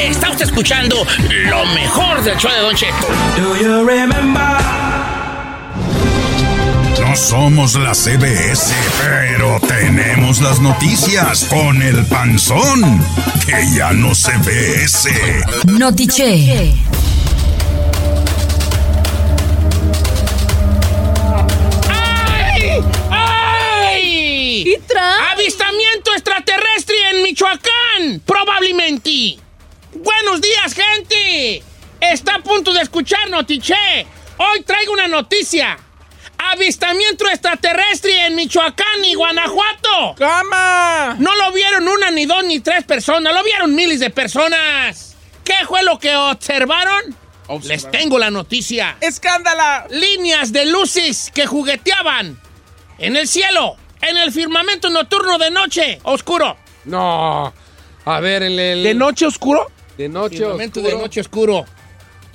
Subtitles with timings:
[0.00, 1.06] Está usted escuchando
[1.48, 3.08] lo mejor del show de Don Cheto.
[7.00, 13.04] No somos la CBS, pero tenemos las noticias con el panzón,
[13.44, 15.42] que ya no se ve ese.
[15.66, 16.74] Notiche.
[30.02, 31.62] Buenos días, gente.
[32.00, 34.06] Está a punto de escuchar Notiche.
[34.36, 35.78] Hoy traigo una noticia.
[36.38, 40.14] Avistamiento extraterrestre en Michoacán y Guanajuato.
[40.18, 41.14] ¡Cama!
[41.18, 43.32] No lo vieron una, ni dos, ni tres personas.
[43.32, 45.16] Lo vieron miles de personas.
[45.44, 47.16] ¿Qué fue lo que observaron?
[47.64, 48.96] Les tengo la noticia.
[49.00, 49.86] ¡Escándala!
[49.90, 52.40] Líneas de luces que jugueteaban
[52.98, 56.56] en el cielo, en el firmamento nocturno de noche, oscuro.
[56.86, 57.52] No.
[58.04, 58.82] A ver, en el.
[58.82, 59.70] ¿De noche oscuro?
[59.98, 60.96] De noche Firmamento oscuro.
[60.96, 61.64] de noche oscuro.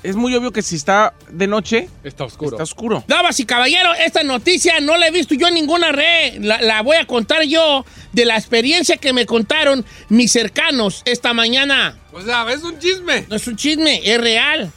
[0.03, 2.51] Es muy obvio que si está de noche, Está oscuro.
[2.51, 3.03] está oscuro.
[3.07, 6.35] Damas y caballeros, esta noticia no la he visto yo en ninguna red.
[6.43, 11.33] La, la voy a contar yo de la experiencia que me contaron mis cercanos esta
[11.33, 11.97] mañana.
[12.13, 13.25] O sea, es un chisme.
[13.27, 14.71] No es un chisme, es real.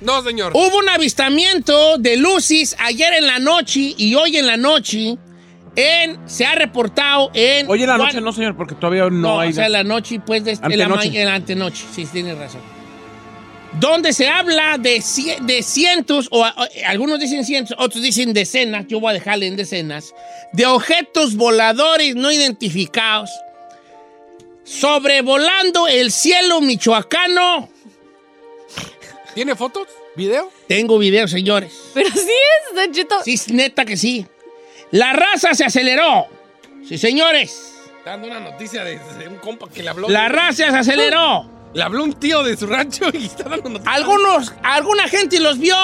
[0.00, 0.52] No, señor.
[0.54, 5.16] Hubo un avistamiento de luces ayer en la noche y hoy en la noche.
[5.74, 7.68] En, se ha reportado en.
[7.70, 9.50] Hoy en la noche no, señor, porque todavía no, No, hay.
[9.50, 11.10] o sea, la noche, pues, de, en la, Antenoche.
[11.10, 11.84] ma- en la antenoche.
[11.94, 12.60] Sí, tienes razón.
[13.80, 16.50] Donde se habla de, cie- de cientos, o, o,
[16.86, 20.14] algunos dicen cientos, otros dicen decenas, yo voy a dejarle en decenas,
[20.52, 23.30] de objetos voladores no identificados
[24.64, 27.68] sobrevolando el cielo michoacano.
[29.34, 29.88] ¿Tiene fotos?
[30.16, 30.50] ¿Video?
[30.68, 31.72] Tengo video, señores.
[31.94, 33.16] Pero sí es, Don Cheto.
[33.24, 34.26] Sí, es neta que sí.
[34.92, 36.26] La raza se aceleró.
[36.88, 37.74] Sí, señores.
[38.04, 40.08] Dando una noticia de, de un compa que le habló.
[40.08, 41.50] La raza se aceleró.
[41.74, 43.94] Le habló un tío de su rancho y está dando noticias.
[43.96, 45.74] Algunos, alguna gente los vio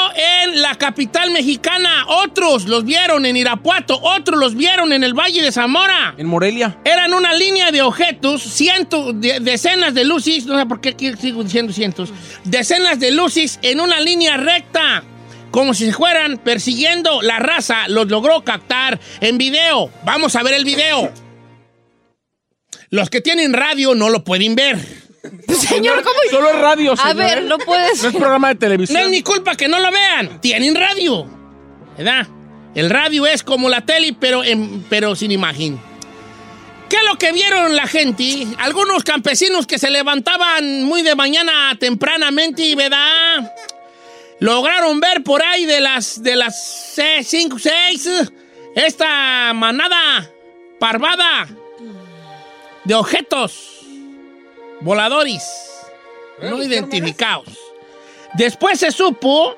[0.43, 5.41] en la capital mexicana, otros los vieron en Irapuato, otros los vieron en el Valle
[5.41, 6.15] de Zamora.
[6.19, 6.77] En Morelia.
[6.85, 11.11] Eran una línea de objetos, cientos, de- decenas de luces, no sé por qué aquí
[11.17, 12.11] sigo diciendo cientos,
[12.45, 15.03] decenas de luces en una línea recta,
[15.59, 17.21] como si se fueran persiguiendo.
[17.21, 19.91] La raza los logró captar en video.
[20.05, 21.13] Vamos a ver el video.
[22.91, 24.79] Los que tienen radio no lo pueden ver.
[25.49, 26.17] Señor, ¿cómo?
[26.31, 27.17] Solo es radio, A señor.
[27.17, 28.01] ver, no puedes.
[28.05, 29.03] No es programa de No televisión.
[29.03, 30.41] es mi culpa que no lo vean.
[30.41, 31.27] Tienen radio.
[31.97, 32.29] ¿Verdad?
[32.77, 35.81] El radio es como la tele, pero, en- pero sin imagen.
[36.89, 38.47] ¿Qué es lo que vieron la gente?
[38.59, 43.53] Algunos campesinos que se levantaban muy de mañana tempranamente, ¿verdad?
[44.41, 48.09] Lograron ver por ahí de las de las 5, 6
[48.75, 50.31] esta manada
[50.79, 51.49] parvada
[52.85, 53.81] de objetos
[54.81, 55.43] voladores
[56.43, 57.59] no identificados.
[58.35, 59.57] Después se supo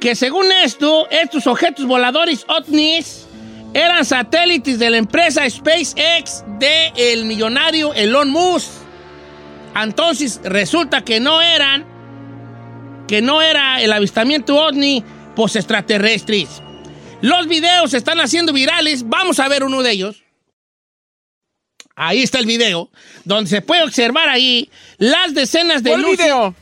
[0.00, 3.26] que según esto, estos objetos voladores OVNIs
[3.74, 8.70] eran satélites de la empresa SpaceX de el millonario Elon Musk.
[9.74, 11.84] Entonces resulta que no eran,
[13.08, 15.04] que no era el avistamiento OVNI,
[15.34, 16.62] pues extraterrestres.
[17.20, 19.08] Los videos se están haciendo virales.
[19.08, 20.22] Vamos a ver uno de ellos.
[21.94, 22.90] Ahí está el video,
[23.24, 24.68] donde se puede observar ahí
[24.98, 26.18] las decenas de ¿Cuál luces.
[26.18, 26.54] video?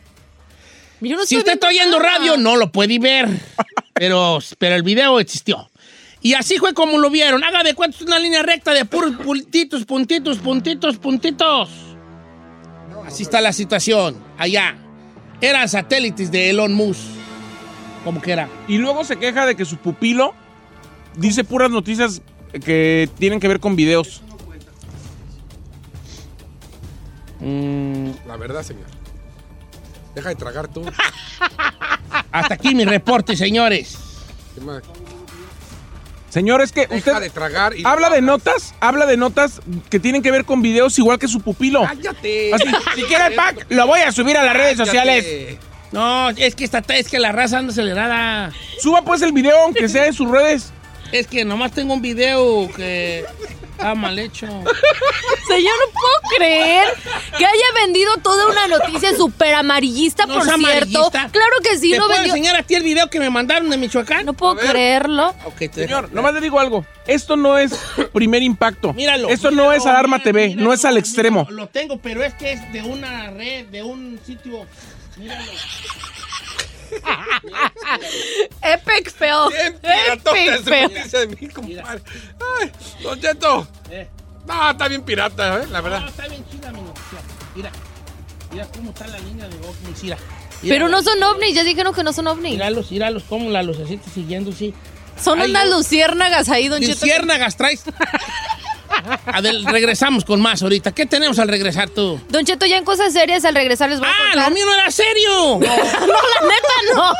[1.00, 2.19] Yo no Si usted está oyendo nada.
[2.19, 3.29] radio, no lo puede ver.
[3.94, 5.70] Pero, pero el video existió.
[6.20, 7.44] Y así fue como lo vieron.
[7.44, 11.70] Haga de cuenta, es una línea recta de puros puntitos, puntitos, puntitos, puntitos.
[13.06, 14.20] Así está la situación.
[14.37, 14.76] Allá.
[15.40, 17.02] Eran satélites de Elon Musk.
[18.04, 18.48] Como que era.
[18.69, 20.34] Y luego se queja de que su pupilo
[21.16, 22.22] dice puras noticias
[22.64, 24.22] que tienen que ver con videos.
[27.40, 28.86] Mm, La verdad, señor.
[30.14, 30.84] Deja de tragar tú.
[32.32, 33.96] hasta aquí mi reporte, señores.
[34.54, 34.82] ¿Qué más?
[36.34, 37.84] Señor, es que Deja usted de tragar y...
[37.86, 41.40] habla de notas, habla de notas que tienen que ver con videos igual que su
[41.40, 41.82] pupilo.
[41.82, 42.52] ¡Cállate!
[42.52, 42.64] Así,
[42.96, 44.84] si quiere el pack, lo voy a subir a las redes Cállate.
[44.84, 45.58] sociales.
[45.92, 48.50] No, es que, está, es que la raza anda acelerada.
[48.81, 50.72] Suba pues el video, aunque sea en sus redes.
[51.12, 53.25] Es que nomás tengo un video que
[53.76, 54.47] está mal hecho.
[54.47, 56.87] Señor, no puedo creer
[57.37, 60.67] que haya vendido toda una noticia súper amarillista, No por cierto.
[60.67, 61.29] amarillista.
[61.31, 62.35] Claro que sí, ¿Te no puedo vendió.
[62.35, 64.25] enseñar a ti el video que me mandaron de Michoacán?
[64.26, 65.35] No puedo creerlo.
[65.59, 66.85] Te Señor, nomás le digo algo.
[67.06, 67.73] Esto no es
[68.12, 68.93] primer impacto.
[68.94, 69.29] Míralo.
[69.29, 71.41] Esto no es Alarma TV, míralo, no es al extremo.
[71.41, 74.67] míralo, Lo tengo, pero es que es de una red, de un sitio.
[75.17, 75.53] Míralo.
[78.62, 79.48] Epic fail.
[79.82, 81.10] Epic fail.
[81.10, 82.02] de mi compadre.
[82.60, 82.72] Ay,
[83.02, 83.66] Don Cheto.
[83.90, 84.08] Eh.
[84.46, 85.66] No, está bien pirata, ¿eh?
[85.70, 86.08] La No, verdad.
[86.08, 87.19] está bien chida mi noticia.
[87.54, 87.70] Mira.
[88.52, 90.02] Mira cómo está la línea de ovnis.
[90.02, 90.16] Mira.
[90.62, 92.52] Pero no son ovnis, ya dijeron que no son ovnis.
[92.52, 94.72] Míralos, míralos, cómo la lucecita siguiendo, sí.
[95.22, 95.76] Son Ay, unas no.
[95.78, 96.92] luciérnagas ahí, Don Cheto.
[96.92, 97.84] Luciérnagas traes.
[99.26, 100.93] Adel, regresamos con más ahorita.
[100.93, 102.20] ¿Qué tenemos al regresar tú?
[102.29, 104.49] Don Cheto, ya en cosas serias al regresar les voy a ¡Ah, contar.
[104.49, 105.58] lo mío no era serio!
[105.61, 107.12] no, la neta no.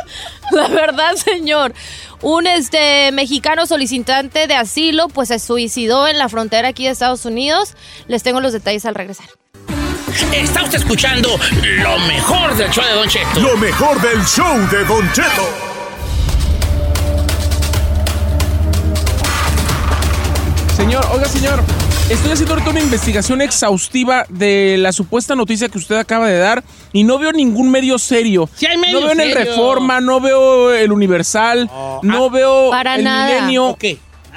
[0.57, 1.75] La verdad, señor.
[2.21, 7.25] Un este mexicano solicitante de asilo pues se suicidó en la frontera aquí de Estados
[7.25, 7.75] Unidos.
[8.09, 9.27] Les tengo los detalles al regresar.
[10.33, 11.29] Está usted escuchando
[11.83, 13.41] lo mejor del show de Don Cheto.
[13.41, 15.74] Lo mejor del show de Don Cheto.
[20.85, 21.65] Señor, oiga, señor.
[22.11, 26.63] Estoy haciendo ahorita una investigación exhaustiva de la supuesta noticia que usted acaba de dar
[26.93, 28.51] y no veo ningún medio serio.
[28.55, 29.35] Sí hay medios no veo en el.
[29.35, 31.71] Reforma, no veo el Universal,
[32.03, 33.35] no veo Para el nada.
[33.35, 33.69] Milenio.
[33.69, 33.85] Ok.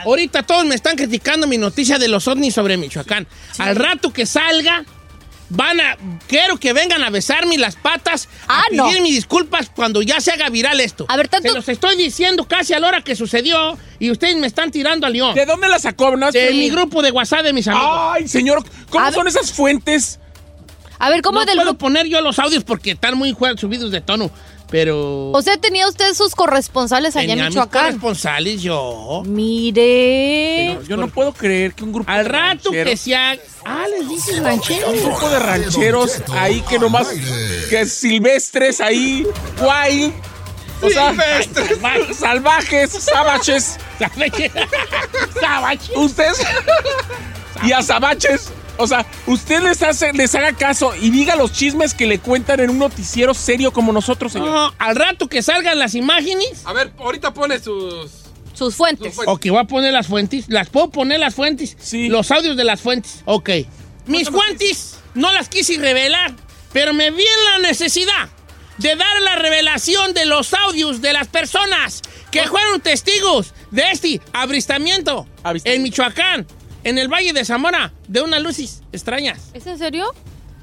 [0.06, 3.28] Ahorita todos me están criticando mi noticia de los ovnis sobre Michoacán.
[3.58, 4.86] Al rato que salga,
[5.50, 5.98] van a.
[6.28, 8.28] Quiero que vengan a besarme las patas.
[8.48, 8.88] Ah, a no.
[8.88, 11.06] pedir mis disculpas cuando ya se haga viral esto.
[11.10, 14.36] A ver, tanto- Se los estoy diciendo casi a la hora que sucedió y ustedes
[14.38, 15.34] me están tirando a león.
[15.36, 16.16] ¿De dónde la sacó?
[16.18, 16.58] No, De Sí.
[16.58, 17.90] mi grupo de WhatsApp de mis amigos.
[18.14, 20.20] Ay, señor, ¿cómo A son esas fuentes?
[21.00, 24.02] A ver, ¿cómo no del puedo poner yo los audios porque están muy subidos de
[24.02, 24.32] tono,
[24.70, 25.32] pero...
[25.32, 27.86] O sea, tenía usted sus corresponsales allá en mis Michoacán.
[27.86, 29.24] corresponsales yo.
[29.26, 30.78] Mire.
[30.88, 33.42] Yo no puedo creer que un grupo Al de rato que rancheros- se haga...
[33.66, 34.90] Ah, les dices ranchero.
[34.92, 37.08] Un grupo de rancheros ahí que nomás...
[37.70, 39.26] Que silvestres ahí,
[39.60, 40.14] wild.
[40.82, 42.18] O sea, Salvajes.
[42.18, 43.78] salvajes, savaches.
[45.42, 45.92] Sabache.
[45.98, 46.40] Ustedes
[47.64, 48.52] y a Sabaches.
[48.78, 52.60] O sea, usted les, hace, les haga caso y diga los chismes que le cuentan
[52.60, 54.50] en un noticiero serio como nosotros, señor.
[54.50, 56.62] No, al rato que salgan las imágenes.
[56.66, 58.12] A ver, ahorita pone sus...
[58.54, 59.08] Sus fuentes.
[59.08, 59.36] Sus fuentes.
[59.36, 60.46] Ok, voy a poner las fuentes.
[60.48, 61.78] ¿Las puedo poner las fuentes?
[61.80, 62.08] Sí.
[62.08, 63.22] Los audios de las fuentes.
[63.26, 63.50] Ok.
[64.08, 66.34] Mis fuentes no las quise revelar,
[66.74, 68.30] pero me vi en la necesidad
[68.78, 72.02] de dar la revelación de los audios de las personas
[72.32, 75.28] que fueron testigos de este Avistamiento.
[75.64, 76.48] en Michoacán,
[76.84, 79.52] en el Valle de Zamora, de unas luces extrañas.
[79.54, 80.14] ¿Es en serio?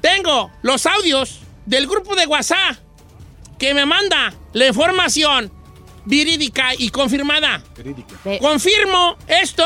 [0.01, 2.77] Tengo los audios del grupo de WhatsApp
[3.57, 5.51] que me manda la información
[6.05, 7.63] verídica y confirmada.
[8.23, 9.63] Ve- Confirmo esto.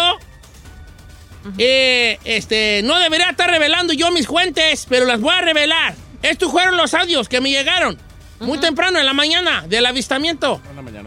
[1.58, 5.96] Eh, este, no debería estar revelando yo mis fuentes, pero las voy a revelar.
[6.22, 7.98] Estos fueron los audios que me llegaron
[8.42, 10.62] muy temprano en la mañana del avistamiento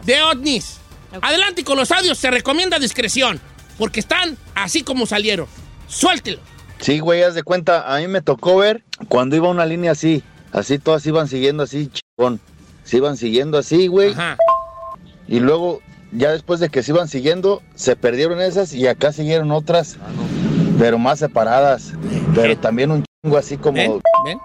[0.04, 0.78] de ovnis.
[1.20, 3.38] Adelante con los audios, se recomienda discreción,
[3.82, 5.48] porque están así como salieron.
[5.88, 6.38] Suéltelo.
[6.78, 10.22] Sí, güey, haz de cuenta, a mí me tocó ver cuando iba una línea así,
[10.52, 12.38] así todas iban siguiendo así, chingón.
[12.84, 14.36] Se iban siguiendo así, güey, Ajá.
[15.26, 15.80] y luego,
[16.12, 19.96] ya después de que se iban siguiendo, se perdieron esas y acá siguieron otras,
[20.78, 21.92] pero más separadas,
[22.36, 24.00] pero también un chingo así como...
[24.24, 24.38] ¿Ven?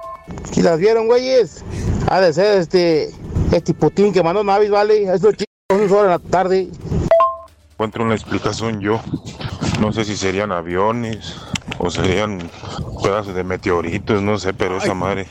[0.63, 1.63] Las vieron, güeyes,
[2.09, 3.11] ha de ser este,
[3.51, 5.03] este Putin que mandó Navis, ¿vale?
[5.03, 6.69] Una hora en la tarde.
[7.77, 8.99] Encuentro una explicación yo.
[9.79, 11.35] No sé si serían aviones
[11.77, 12.49] o serían
[13.03, 15.27] pedazos de meteoritos, no sé, pero esa madre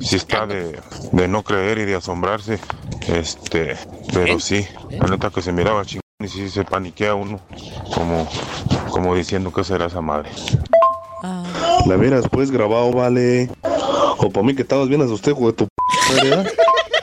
[0.00, 0.80] sí está de,
[1.12, 2.58] de no creer y de asombrarse.
[3.06, 3.76] Este,
[4.14, 7.38] pero sí, la neta que se miraba chingón y sí se paniquea uno,
[7.94, 8.26] como,
[8.88, 10.30] como diciendo que será esa madre.
[11.86, 13.50] La hubieras pues grabado, vale.
[14.16, 15.70] O para mí que estabas bien asustado, de tu p-.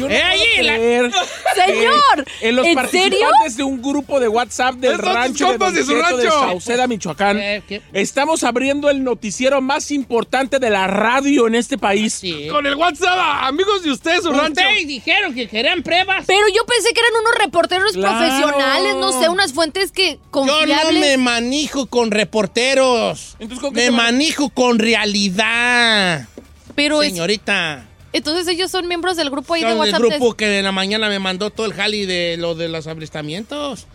[0.00, 1.10] Yo no Eh, la-
[1.66, 5.84] Señor, En los ¿en participantes de un grupo de WhatsApp del rancho de, Don de
[5.84, 6.30] su de rancho.
[6.30, 12.14] Sauceda, Michoacán, Eh, estamos abriendo el noticiero más importante de la radio en este país.
[12.14, 12.48] Sí.
[12.50, 14.60] Con el WhatsApp, amigos de ustedes, su rancho.
[14.62, 16.24] Ustedes dijeron que querían pruebas.
[16.26, 18.18] Pero yo pensé que eran unos reporteros Claro.
[18.18, 20.94] profesionales, no sé, unas fuentes que Yo confiables.
[20.94, 23.36] no me manijo con reporteros.
[23.38, 26.26] Entonces, ¿con qué me manijo con realidad.
[26.74, 27.86] Pero es- Señorita.
[28.12, 30.02] Entonces ellos son miembros del grupo ahí de Son del WhatsApp.
[30.02, 32.86] de- grupo que en la mañana me mandó todo el jali de lo de los
[32.86, 33.86] abrestamientos.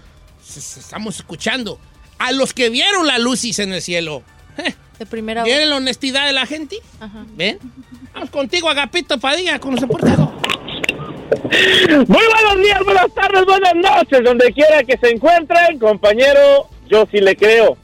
[0.48, 1.80] S- s- Estamos escuchando.
[2.18, 4.24] A los que vieron la lucis en el cielo.
[5.00, 6.78] De primera ¿Vieron la honestidad de la gente?
[7.02, 7.26] Ajá.
[7.36, 7.60] ¿Ven?
[8.14, 10.30] Vamos contigo, Agapito Padilla, con los reporteros.
[12.08, 17.20] Muy buenos días, buenas tardes, buenas noches, donde quiera que se encuentren, compañero, yo sí
[17.20, 17.78] le creo.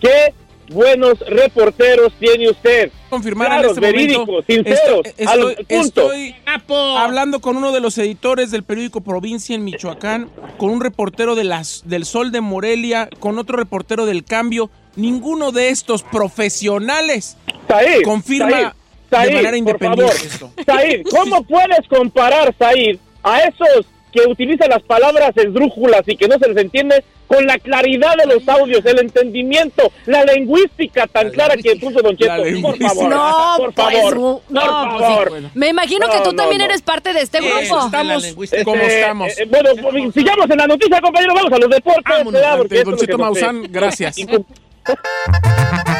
[0.00, 0.34] Qué
[0.68, 2.90] buenos reporteros tiene usted.
[3.10, 4.26] Confirmar en Claros, este momento.
[4.26, 6.04] verídicos, sinceros, Estoy, a los estoy- puntos.
[6.04, 6.74] estoy Capo.
[6.98, 11.44] hablando con uno de los editores del periódico Provincia en Michoacán, con un reportero de
[11.44, 14.70] las, del Sol de Morelia, con otro reportero del Cambio.
[14.96, 17.36] Ninguno de estos profesionales
[17.68, 18.74] Said, confirma
[19.10, 20.52] Said, de manera por independiente favor.
[20.56, 21.10] esto.
[21.10, 26.48] ¿cómo puedes comparar, Said, a esos que utilizan las palabras esdrújulas y que no se
[26.48, 31.56] les entiende con la claridad de los audios, el entendimiento, la lingüística tan La clara
[31.56, 32.36] que puso Don Cheto?
[32.36, 35.28] La Por favor, No, por pues, favor, no, por pues, favor.
[35.30, 35.50] bueno.
[35.54, 36.64] Me imagino que tú no, también no.
[36.64, 37.84] eres parte de este Eh, grupo.
[37.86, 39.38] Estamos Este, estamos.
[39.38, 41.34] eh, bueno, pues, sigamos en la noticia, compañero.
[41.34, 42.04] Vamos a los deportes.
[42.08, 42.58] Vámonos, ¿verdad?
[42.58, 44.16] Porque Don Cheto Maussan, gracias.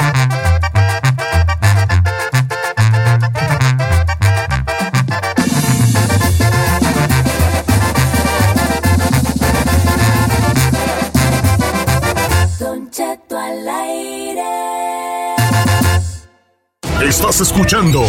[17.41, 18.03] Estás escuchando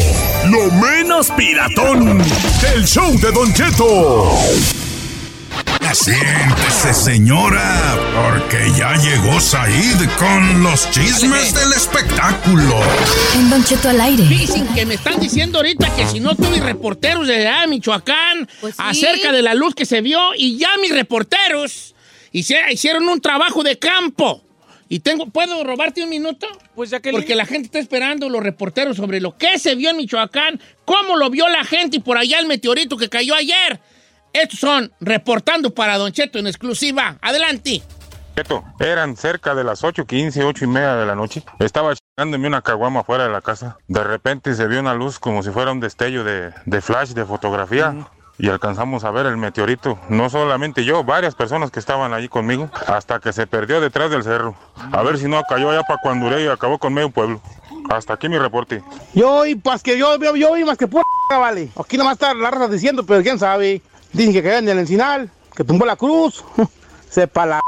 [0.50, 4.30] lo menos piratón del show de Don Cheto.
[5.94, 12.82] Siéntese, señora, porque ya llegó Said con los chismes del espectáculo.
[13.36, 14.22] En Don Cheto al aire.
[14.26, 18.50] Dicen que me están diciendo ahorita que si no tuve reporteros de allá de Michoacán
[18.60, 18.82] Pues sí.
[18.84, 21.96] acerca de la luz que se vio y ya mis reporteros
[22.34, 24.44] hicieron un trabajo de campo.
[24.92, 26.48] Y tengo, ¿puedo robarte un minuto?
[26.76, 29.90] Pues ya que Porque la gente está esperando los reporteros sobre lo que se vio
[29.90, 33.80] en Michoacán, cómo lo vio la gente y por allá el meteorito que cayó ayer.
[34.34, 37.18] Estos son reportando para Don Cheto en exclusiva.
[37.22, 37.82] Adelante.
[38.36, 41.44] Cheto, eran cerca de las 8.15, 8 y media de la noche.
[41.60, 43.78] Estaba chingándome una caguama fuera de la casa.
[43.90, 47.26] De repente se vio una luz como si fuera un destello de, de flash, de
[47.26, 48.08] fotografía.
[48.38, 50.00] Y alcanzamos a ver el meteorito.
[50.10, 52.70] No solamente yo, varias personas que estaban allí conmigo.
[52.88, 54.56] Hasta que se perdió detrás del cerro.
[54.92, 57.42] A ver si no cayó allá para Cuanduré y acabó con medio pueblo.
[57.90, 58.84] Hasta aquí mi reporte.
[59.14, 61.70] Yo, y pues que yo, yo, yo, y más que pura vale.
[61.80, 63.82] Aquí nomás está la raza diciendo, pero quién sabe.
[64.14, 66.44] Dicen que caían en el encinal, que tumbó la cruz.
[67.10, 67.62] Sepa la.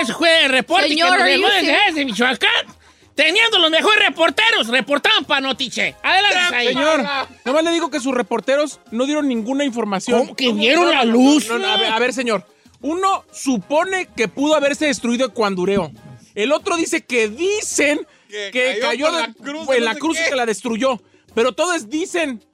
[0.00, 2.75] Ese fue el reporte Señor, que nos desde Michoacán.
[3.16, 5.96] Teniendo los mejores reporteros, reportaban para Notiche.
[6.02, 6.68] Adelante, Said.
[6.68, 7.04] Señor,
[7.46, 10.18] nomás le digo que sus reporteros no dieron ninguna información.
[10.20, 11.48] ¿Cómo que vieron la luz?
[11.48, 12.46] No, no, a, ver, a ver, señor.
[12.82, 15.90] Uno supone que pudo haberse destruido el cuandureo.
[16.34, 20.18] El otro dice que dicen que, Que cayó, de- la cruz, pues, no la cruz
[20.18, 21.00] que la destruyó.
[21.34, 22.44] Pero todos dicen.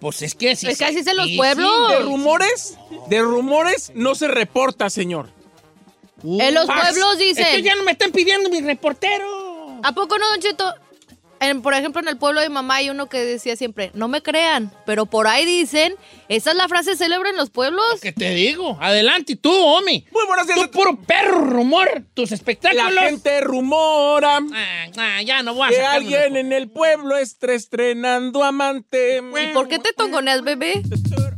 [0.00, 0.66] Pues es que sí.
[0.66, 1.88] Es que así es en los pueblos.
[1.90, 2.76] De rumores,
[3.08, 5.30] de rumores no se reporta, señor.
[6.24, 6.90] En los Paz.
[6.90, 7.44] pueblos dicen.
[7.46, 9.45] Es que ya no me están pidiendo mi reportero.
[9.86, 10.74] ¿A poco no, Don Cheto?
[11.38, 14.08] En- por ejemplo, en el pueblo de mi mamá hay uno que decía siempre, no
[14.08, 15.94] me crean, pero por ahí dicen,
[16.28, 17.84] esa es la frase célebre en los pueblos.
[18.02, 18.78] ¿Qué te digo?
[18.80, 20.06] Adelante, tú, Omi.
[20.10, 20.58] Muy buenos días.
[20.58, 22.02] Tú, puro perro rumor.
[22.14, 22.92] Tus espectáculos.
[22.94, 27.52] La gente rumora Ah, ah, ya no voy a que alguien en el pueblo está
[27.52, 29.18] estrenando amante.
[29.18, 30.82] ¿Y por qué te tongoneas, bebé?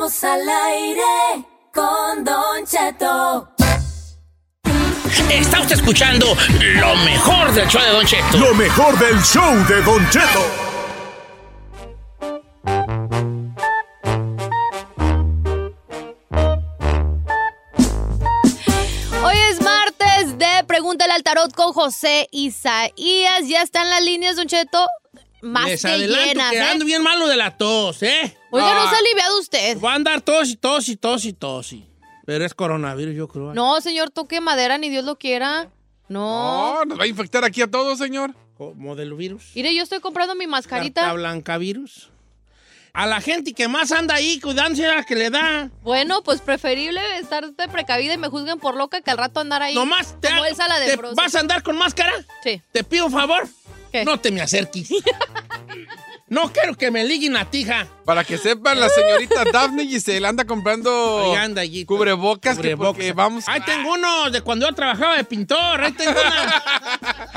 [0.00, 3.50] Estamos al aire con Don Cheto.
[5.30, 6.26] Está usted escuchando
[6.76, 8.38] lo mejor del show de Don Cheto.
[8.38, 10.46] Lo mejor del show de Don Cheto.
[19.22, 23.46] Hoy es martes de Pregúntale al Tarot con José Isaías.
[23.48, 24.86] Ya están las líneas, Don Cheto,
[25.42, 26.62] más Les que adelanto llenas, que ¿eh?
[26.62, 28.36] ando bien malo de la tos, ¿eh?
[28.50, 29.80] Oiga, ¿no Ah, se ha aliviado usted?
[29.80, 31.72] Va a andar tos y tos y tos y tos.
[31.72, 31.86] y-
[32.26, 33.54] Pero es coronavirus, yo creo.
[33.54, 35.68] No, señor, toque madera, ni Dios lo quiera.
[36.08, 36.74] No.
[36.80, 38.34] No, nos va a infectar aquí a todos, señor.
[38.56, 39.52] Como del virus.
[39.54, 41.00] Mire, yo estoy comprando mi mascarita.
[41.02, 42.10] Carta blanca virus.
[42.92, 45.70] a la gente que más anda ahí cuidándose a la que le da.
[45.82, 49.62] Bueno, pues preferible estar de precavida y me juzguen por loca que al rato andar
[49.62, 49.74] ahí.
[49.76, 51.02] Nomás te, como Elsa la de te-.
[51.14, 52.12] ¿Vas a andar con máscara?
[52.42, 52.60] Sí.
[52.72, 53.48] Te pido un favor.
[53.92, 54.04] ¿Qué?
[54.04, 54.88] No te me acerques.
[56.28, 57.86] no quiero que me liguen a tija.
[58.04, 61.84] Para que sepan, la señorita Daphne Giselle anda comprando Ahí anda allí.
[61.84, 62.92] cubrebocas, que Cubrebocas.
[62.92, 63.44] porque vamos...
[63.48, 65.80] Ahí tengo uno de cuando yo trabajaba de pintor.
[65.82, 66.62] Ahí tengo una.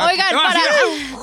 [0.08, 1.16] Oigan, No, para, así-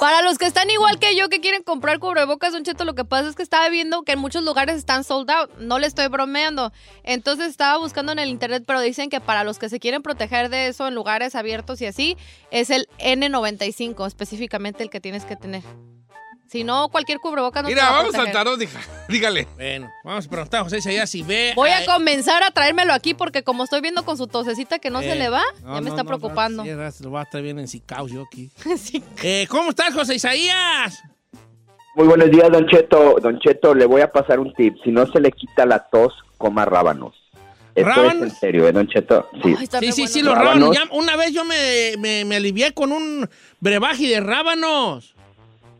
[0.00, 3.04] para los que están igual que yo que quieren comprar cubrebocas, Don Cheto, lo que
[3.04, 5.50] pasa es que estaba viendo que en muchos lugares están sold out.
[5.58, 6.72] No le estoy bromeando.
[7.04, 10.48] Entonces estaba buscando en el internet, pero dicen que para los que se quieren proteger
[10.48, 12.16] de eso en lugares abiertos y así,
[12.50, 15.62] es el N95, específicamente el que tienes que tener.
[16.56, 18.32] Si no, cualquier cubrebocas no te Mira, va a vamos al proteger.
[18.44, 19.46] tarot, dija- dígale.
[19.56, 21.52] Bueno, vamos a preguntar a José Isaías si ve.
[21.54, 25.00] Voy a comenzar a traérmelo aquí porque como estoy viendo con su tosecita que no
[25.00, 26.62] se eh, le va, no, ya me no, está no, preocupando.
[26.64, 26.70] sí,
[27.02, 28.50] Lo va a estar bien encicado yo aquí.
[28.78, 29.02] Sí.
[29.22, 31.02] Eh, ¿Cómo estás, José Isaías?
[31.94, 33.16] Muy buenos días, Don Cheto.
[33.22, 34.76] Don Cheto, le voy a pasar un tip.
[34.84, 37.14] Si no se le quita la tos, coma rábanos.
[37.74, 38.14] Esto ¿Rábanos?
[38.28, 39.28] es en serio, ¿eh, Don Cheto?
[39.42, 39.54] Sí.
[39.80, 40.74] Sí, sí, sí, los Rábanos.
[40.74, 40.76] rábanos.
[40.90, 43.28] Ya una vez yo me, me, me alivié con un
[43.60, 45.14] brebaje de rábanos.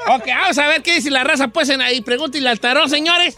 [0.08, 2.02] ok, vamos a ver qué dice la raza, pues, en ahí.
[2.02, 3.38] Pregúntale al tarot, señores.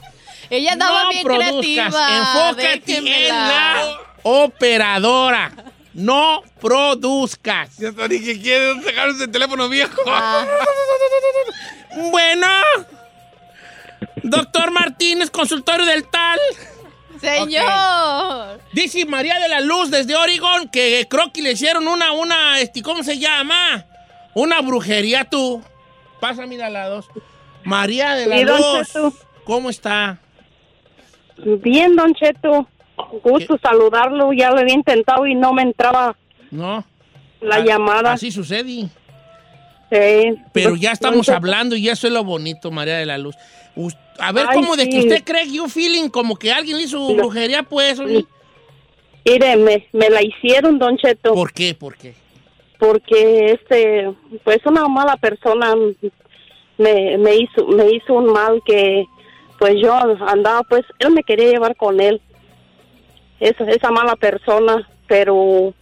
[0.50, 2.18] Ella andaba no bien produzcas, creativa.
[2.18, 5.52] enfócate en la operadora.
[5.94, 7.76] No produzcas.
[7.78, 10.00] Ya está, ni que quieres dejar ese teléfono viejo.
[10.08, 10.46] Ah,
[12.12, 12.48] Bueno.
[14.24, 16.40] Doctor Martínez, consultorio del tal.
[17.20, 18.62] señor.
[18.74, 22.82] Dice María de la Luz desde Oregon que creo que le hicieron una, una, este,
[22.84, 23.86] ¿cómo se llama?
[24.34, 25.64] Una brujería tú.
[26.20, 27.08] Pasa, mira la dos.
[27.64, 29.14] María de la Sí, Luz.
[29.44, 30.20] ¿Cómo está?
[31.38, 32.68] Bien, Don Cheto.
[33.24, 34.34] Gusto saludarlo.
[34.34, 36.16] Ya lo había intentado y no me entraba
[36.52, 36.84] No.
[37.42, 38.14] la Ah, llamada.
[38.14, 38.90] Así sucede.
[39.92, 40.36] Sí.
[40.52, 43.36] Pero ya estamos hablando y eso es lo bonito, María de la Luz.
[43.76, 45.08] Us- A ver, Ay, ¿cómo de que sí.
[45.08, 48.00] usted cree que un feeling como que alguien hizo brujería, pues?
[48.00, 51.34] Mire, me, me la hicieron, Don Cheto.
[51.36, 51.76] ¿Por qué?
[51.76, 52.16] ¿Por qué?
[52.80, 54.12] Porque, este,
[54.44, 55.76] pues una mala persona
[56.78, 59.06] me, me hizo me hizo un mal que,
[59.58, 62.22] pues yo andaba, pues él me quería llevar con él.
[63.40, 65.74] Esa, esa mala persona, pero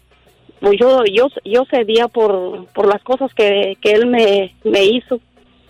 [0.60, 5.20] pues yo yo yo cedía por por las cosas que, que él me, me hizo.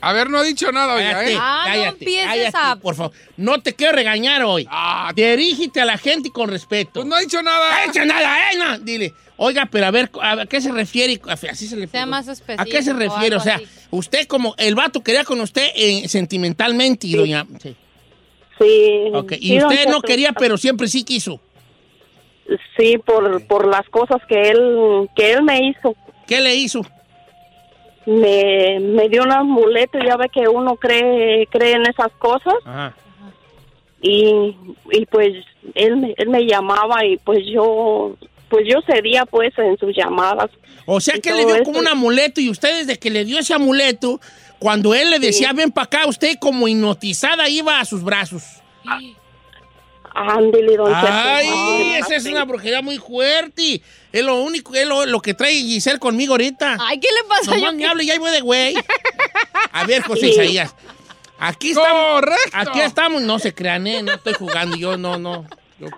[0.02, 1.38] A ver, no ha dicho nada, Cállate, ¿eh?
[1.40, 3.12] Ah, no cállate, empieces cállate, a- por favor.
[3.38, 4.68] No te quiero regañar hoy.
[4.70, 6.92] Ah, Dirígete a la gente con respeto.
[6.96, 7.70] pues no ha dicho nada.
[7.70, 8.58] No ha hecho nada, ¿eh?
[8.58, 9.14] No, dile.
[9.38, 11.20] Oiga, pero a ver, ¿a qué se refiere?
[11.28, 12.70] Así se le Sea más ¿A específico.
[12.72, 13.36] qué se refiere?
[13.36, 13.66] O sea, así.
[13.92, 17.46] usted como el vato quería con usted eh, sentimentalmente y doña...
[17.62, 17.76] Sí.
[18.58, 19.10] Sí.
[19.14, 21.42] Ok, Y sí, usted no quería, pero siempre sí quiso.
[22.78, 25.94] Sí, por, por las cosas que él que él me hizo.
[26.26, 26.82] ¿Qué le hizo?
[28.06, 32.96] Me, me dio un amuleto, ya ve que uno cree cree en esas cosas Ajá.
[34.02, 34.56] y,
[34.92, 35.34] y pues
[35.74, 38.16] él, él me llamaba y pues yo
[38.50, 40.50] pues yo cedía pues en sus llamadas.
[40.86, 43.54] O sea que le dio como un amuleto y usted desde que le dio ese
[43.54, 44.20] amuleto,
[44.60, 48.44] cuando él le decía ven para acá, usted como hipnotizada iba a sus brazos.
[50.18, 51.08] Ándele, don Cheto.
[51.12, 53.82] Ay, esa es una brujería muy fuerte.
[54.14, 56.78] Es lo único, es lo, lo que trae Giselle conmigo ahorita.
[56.80, 57.52] Ay, ¿qué le pasa?
[57.56, 58.76] Nomás Yo me habla y ahí voy de güey.
[59.74, 60.30] A ver, José Sí.
[60.30, 60.74] Isaías.
[61.38, 62.24] Aquí estamos.
[62.54, 63.22] Aquí estamos.
[63.24, 64.04] No se crean, ¿eh?
[64.04, 64.78] No estoy jugando.
[64.78, 65.46] Yo no, no.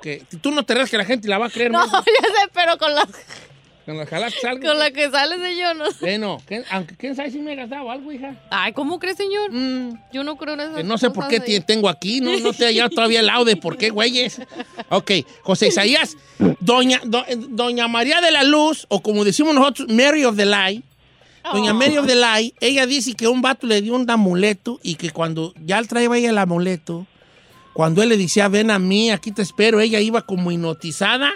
[0.01, 1.71] Que, tú no te creas que la gente la va a creer.
[1.71, 1.91] No, ¿no?
[1.91, 3.07] ya sé, pero con la,
[3.85, 4.67] Con la jala que salga.
[4.67, 5.85] con la que sale yo, no.
[6.01, 8.35] Bueno, ¿quién- aunque quién sabe si me he gastado algo, hija.
[8.49, 9.51] Ay, ¿cómo crees, señor?
[10.11, 10.83] Yo no creo en eso.
[10.83, 13.45] No sé por qué ti- tengo aquí, no, no te he hallado todavía el lado
[13.45, 14.41] de por qué, güeyes.
[14.89, 15.11] Ok,
[15.41, 16.17] José Isaías,
[16.59, 20.83] doña, do- doña María de la Luz, o como decimos nosotros, Mary of the Light,
[21.53, 24.95] doña Mary of the Light, ella dice que un vato le dio un amuleto y
[24.95, 27.05] que cuando ya traía ella el amuleto,
[27.77, 31.31] cuando él le decía, ven a mí, aquí te espero, ella iba como hipnotizada,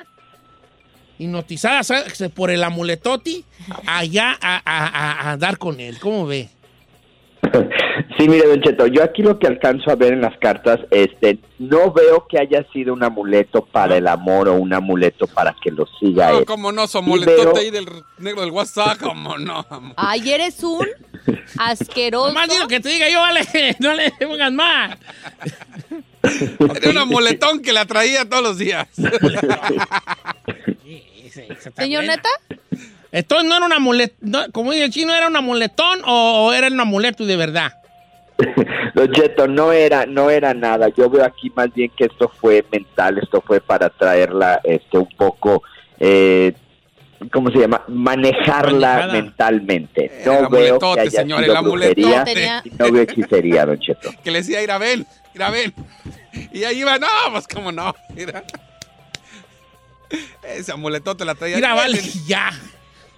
[1.19, 2.17] hipnotizada ¿sabes?
[2.33, 3.45] por el amuletoti,
[3.85, 5.99] allá a, a- a- a dar con él.
[5.99, 6.49] ¿Cómo ve?
[8.17, 11.39] Sí, mire, Don Cheto, yo aquí lo que alcanzo a ver en las cartas, este,
[11.59, 15.71] no veo que haya sido un amuleto para el amor o un amuleto para que
[15.71, 16.45] lo siga No, él.
[16.45, 17.85] como no, su veo- ahí del
[18.19, 19.65] negro del WhatsApp, como no.
[19.97, 20.85] Ay, eres un
[21.57, 22.33] asqueroso.
[22.33, 23.41] Más digo que te diga yo, vale,
[23.79, 24.97] no le pongas más.
[26.81, 28.87] Era un amoletón que la traía todos los días.
[31.75, 32.29] Señor, ¿neta?
[33.11, 34.15] Entonces no era un amuleto,
[34.53, 37.73] como dice el chino, ¿era un amuletón o, o era un amuleto de verdad?
[38.95, 40.87] Don Cheto, no era, no era nada.
[40.97, 45.09] Yo veo aquí más bien que esto fue mental, esto fue para traerla, este, un
[45.17, 45.61] poco,
[45.99, 46.53] eh,
[47.31, 47.83] ¿cómo se llama?
[47.87, 49.13] Manejarla Manejada.
[49.13, 50.11] mentalmente.
[50.21, 52.61] El No veo que amuletote, haya señor, sido el brujería amuletote.
[52.65, 54.09] y no veo hechicería, Don Cheto.
[54.23, 55.73] Que le decía, ir a ven, ir a ven.
[56.53, 57.93] Y ahí iba, no, pues cómo no.
[58.15, 58.43] Mira.
[60.43, 61.55] Ese amuletote la traía.
[61.55, 62.51] Mira, vale, ya.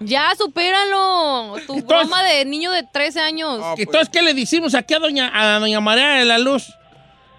[0.00, 1.54] Ya, supéralo.
[1.66, 3.60] Tu broma de niño de 13 años.
[3.78, 6.74] Entonces, ¿qué le decimos aquí a doña, a doña María de la Luz?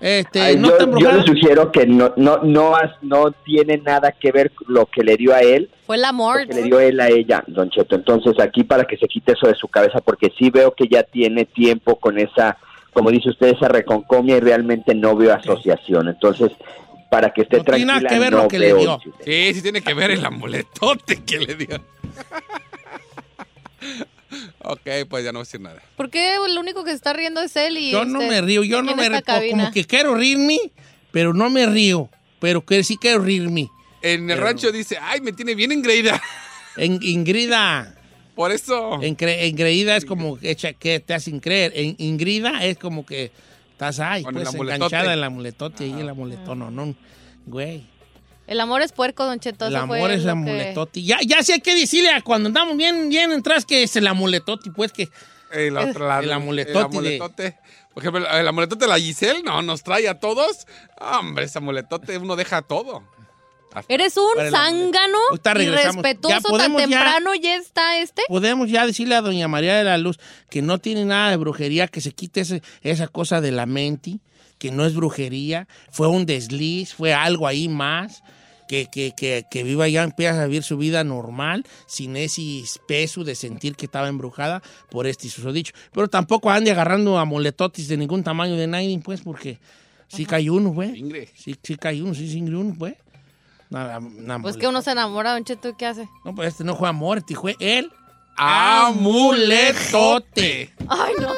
[0.02, 4.12] Este, Ay, no yo, está yo le sugiero que no, no, no, no tiene nada
[4.12, 6.46] que ver lo que le dio a él Fue el amor.
[6.48, 7.96] que le dio él a ella, Don Cheto.
[7.96, 11.04] Entonces aquí para que se quite eso de su cabeza, porque sí veo que ya
[11.04, 12.58] tiene tiempo con esa,
[12.94, 16.10] como dice usted, esa reconcomia y realmente no veo asociación.
[16.10, 16.52] Entonces,
[17.10, 19.00] para que esté No tiene tranquila, nada que ver no lo que le dio.
[19.24, 21.76] Sí, sí tiene que ver el amuletote que le dio.
[24.60, 25.82] ok, pues ya no voy a decir nada.
[25.96, 28.64] ¿Por qué el único que está riendo es él y Yo no usted me río,
[28.64, 29.22] yo no me río.
[29.52, 30.58] Como que quiero rirme,
[31.12, 32.10] pero no me río.
[32.40, 33.70] Pero que sí quiero rirme.
[34.02, 36.22] En el Pero- rancho dice, ay, me tiene bien engreída.
[36.78, 37.96] En, Ingrida.
[38.36, 39.00] Por eso.
[39.02, 41.72] engreída es como que, echa- que te hacen creer.
[41.74, 43.32] En, Ingrida es como que
[43.76, 44.76] estás ahí, Con el pues amuletote.
[44.76, 46.96] enganchada en el amuletote y el amuletón, no, no.
[47.46, 47.86] Güey.
[48.48, 49.68] El amor es puerco, Don Cheto.
[49.68, 51.04] El amor es el que- amuletote.
[51.04, 54.72] Ya, ya sé qué decirle a cuando andamos bien, bien atrás que es el amuletote,
[54.72, 55.10] pues que.
[55.52, 57.58] El, otro lado, El amuletote el amuletote.
[57.94, 60.68] Por ejemplo, el amuletote de la Giselle, no, nos trae a todos.
[61.00, 63.04] Hombre, ese amuletote uno deja todo.
[63.88, 65.18] Eres un zángano.
[65.66, 68.22] Ya irrespetuoso tan ya- temprano ya está este.
[68.28, 70.18] Podemos ya decirle a doña María de la Luz
[70.50, 74.20] que no tiene nada de brujería, que se quite ese- esa cosa de la mente,
[74.58, 78.24] que no es brujería, fue un desliz, fue algo ahí más,
[78.68, 83.24] que, que, que, que viva ya, empieza a vivir su vida normal, sin ese peso
[83.24, 85.72] de sentir que estaba embrujada por este susodicho.
[85.94, 89.60] Pero tampoco ande agarrando amuletotis de ningún tamaño de nadie, pues, porque
[90.08, 90.94] sí cae uno, pues.
[91.36, 92.96] Sí, sí cae uno, sí sin uno, pues.
[93.72, 96.08] Una- una Pues que uno se enamora, Don Cheto, ¿y qué hace?
[96.24, 97.92] no, pues este no fue amor, este fue él.
[98.38, 99.54] Amuletote.
[100.90, 101.32] Ay, no.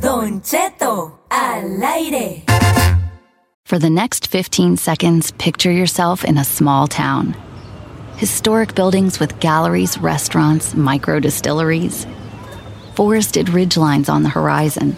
[0.00, 2.44] Don Cheto al aire.
[3.64, 7.34] For the next 15 seconds, picture yourself in a small town.
[8.22, 12.06] Historic buildings with galleries, restaurants, micro distilleries.
[12.94, 14.96] Forested ridgelines on the horizon.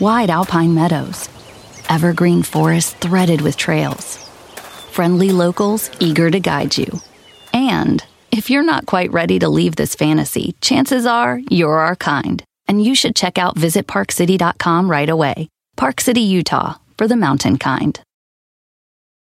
[0.00, 1.28] Wide alpine meadows.
[1.90, 4.16] Evergreen forests threaded with trails.
[4.92, 7.00] Friendly locals eager to guide you.
[7.52, 12.42] And if you're not quite ready to leave this fantasy, chances are you're our kind.
[12.66, 15.50] And you should check out visitparkcity.com right away.
[15.76, 18.00] Park City, Utah, for the mountain kind.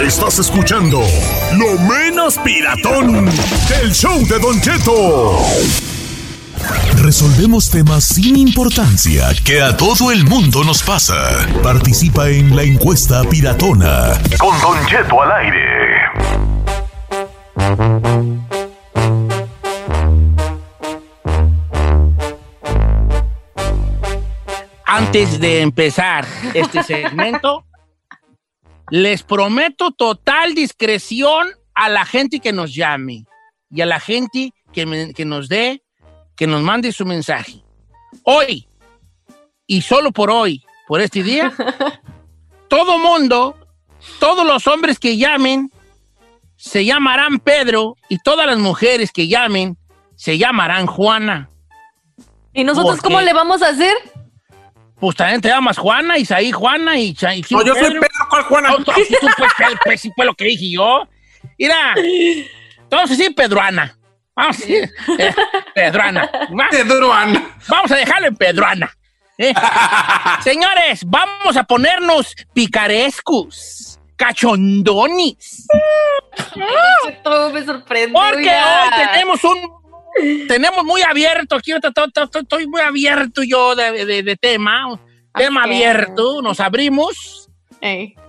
[0.00, 1.00] Estás escuchando
[1.54, 5.38] lo menos piratón del show de Don Cheto.
[7.02, 11.14] Resolvemos temas sin importancia que a todo el mundo nos pasa.
[11.62, 14.20] Participa en la encuesta piratona.
[14.38, 15.66] Con Don Cheto al aire.
[24.84, 27.64] Antes de empezar este segmento,
[28.90, 33.24] les prometo total discreción a la gente que nos llame
[33.70, 35.82] y a la gente que, me- que nos dé,
[36.36, 37.62] que nos mande su mensaje.
[38.22, 38.68] Hoy,
[39.66, 41.52] y solo por hoy, por este día,
[42.68, 43.56] todo mundo,
[44.20, 45.70] todos los hombres que llamen,
[46.56, 49.76] se llamarán Pedro y todas las mujeres que llamen,
[50.14, 51.50] se llamarán Juana.
[52.52, 53.94] ¿Y nosotros ¿Por cómo le vamos a hacer?
[54.98, 58.42] Pues también te llamas Juana, Isaí Juana y Cha- y No, yo soy Pedro, ¿cuál
[58.44, 58.70] Juana?
[58.70, 58.92] No, tú, tú,
[59.36, 59.52] pues,
[59.84, 61.06] pues, sí fue lo que dije yo.
[61.58, 61.94] Mira,
[62.90, 63.96] vamos a decir Pedruana.
[64.34, 65.34] Vamos a decir eh,
[65.74, 66.30] Pedruana.
[66.58, 66.68] ¿va?
[66.70, 67.56] Pedruana.
[67.68, 68.90] Vamos a dejarlo en Pedruana.
[69.38, 69.52] ¿eh?
[70.42, 75.66] Señores, vamos a ponernos picarescos, cachondonis.
[77.22, 78.12] Todo me sorprende.
[78.12, 79.85] Porque hoy tenemos un.
[80.48, 85.00] Tenemos muy abierto aquí, estoy muy abierto yo de, de- de tema.
[85.34, 87.48] Tema abierto, nos abrimos.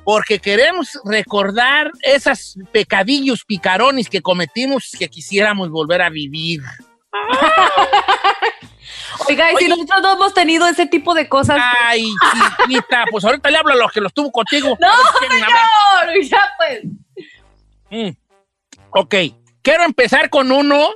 [0.04, 6.62] Porque queremos recordar esas pecadillos picarones que cometimos que quisiéramos volver a vivir.
[9.30, 11.58] Oiga, y si nosotros no hemos tenido ese tipo de cosas.
[11.86, 12.10] Ay,
[12.62, 14.78] chiquita, pues ahorita le hablo a los que los tuvo contigo.
[14.80, 16.82] No, señor, ya pues.
[17.90, 18.10] Mm.
[18.92, 19.16] Ok,
[19.62, 20.90] quiero empezar con uno,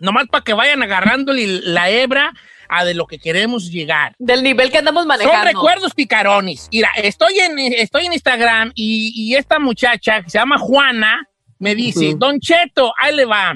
[0.00, 2.32] nomás para que vayan agarrando la hebra
[2.68, 4.14] a de lo que queremos llegar.
[4.18, 5.36] Del nivel que andamos manejando.
[5.36, 6.68] Son recuerdos picarones.
[6.72, 11.74] Mira, estoy en, estoy en Instagram y, y esta muchacha que se llama Juana me
[11.74, 12.18] dice, Ujú.
[12.18, 13.54] Don Cheto, ahí le va.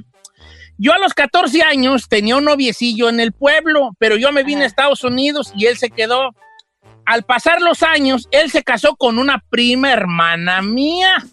[0.77, 4.65] Yo a los 14 años tenía un noviecillo en el pueblo, pero yo me vine
[4.65, 6.31] a Estados Unidos y él se quedó.
[7.07, 11.25] Al pasar los años, él se casó con una prima hermana mía.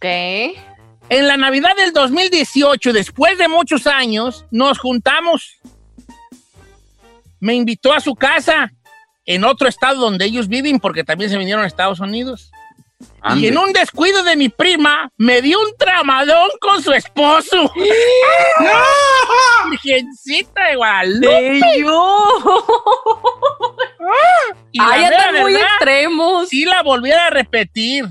[0.00, 0.54] ¿Qué?
[1.08, 5.58] En la Navidad del 2018, después de muchos años, nos juntamos.
[7.38, 8.72] Me invitó a su casa
[9.24, 12.50] en otro estado donde ellos viven, porque también se vinieron a Estados Unidos.
[13.20, 13.40] Ande.
[13.40, 17.72] Y en un descuido de mi prima, me dio un tramadón con su esposo.
[19.70, 21.60] Virgencita de Guadalupe.
[24.72, 26.48] Y Ay, andan muy extremos.
[26.48, 28.06] Si la volviera a repetir,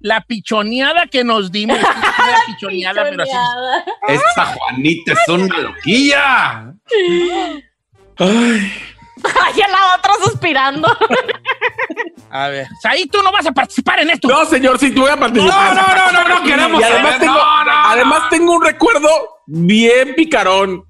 [0.00, 1.78] la pichoneada que nos dimos.
[1.82, 3.32] la pichoneada, pero así.
[4.08, 6.74] Esa Juanita es una loquilla.
[8.18, 10.88] Ay, a la otra suspirando.
[12.30, 12.66] A ver.
[12.84, 14.28] Ahí tú no vas a participar en esto.
[14.28, 15.74] No, señor, sí, tú voy a participar.
[15.74, 17.88] No, no, no, no, no queremos Y además, tengo, No, no, no.
[17.88, 19.08] además tengo un recuerdo
[19.46, 20.84] bien picarón.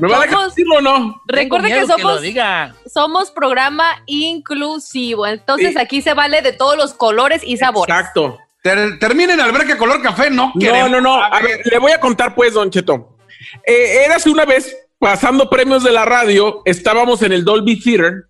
[0.00, 1.22] ¿Me va a dejar decirlo o no?
[1.26, 2.74] Recuerde que miedo que lo somos, diga.
[2.92, 5.26] somos programa inclusivo.
[5.26, 5.78] Entonces Sí.
[5.80, 7.94] aquí se vale de todos los colores y sabores.
[7.94, 8.38] Exacto.
[8.62, 11.22] Ter- terminen alberca color café, no No, no, no.
[11.22, 13.16] A ver, le voy a contar pues, Don Cheto.
[13.64, 18.24] Eh, érase una vez, pasando premios de la radio, estábamos en el Dolby Theater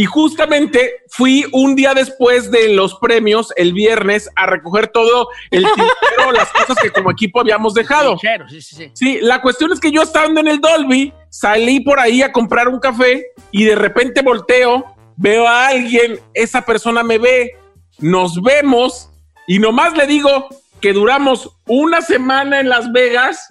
[0.00, 5.62] Y justamente fui un día después de los premios, el viernes, a recoger todo el
[5.74, 8.16] tintero, las cosas que como equipo habíamos dejado.
[8.18, 8.90] Sí, sí, sí.
[8.94, 12.66] Sí, la cuestión es que yo estando en el Dolby, salí por ahí a comprar
[12.68, 14.86] un café y de repente volteo,
[15.16, 17.50] veo a alguien, esa persona me ve,
[17.98, 19.10] nos vemos
[19.46, 20.48] y nomás le digo
[20.80, 23.48] que duramos una semana en Las Vegas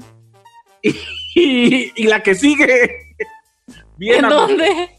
[0.82, 0.96] y,
[1.36, 2.90] y- y la que sigue.
[3.98, 4.90] Bien, ¿En dónde?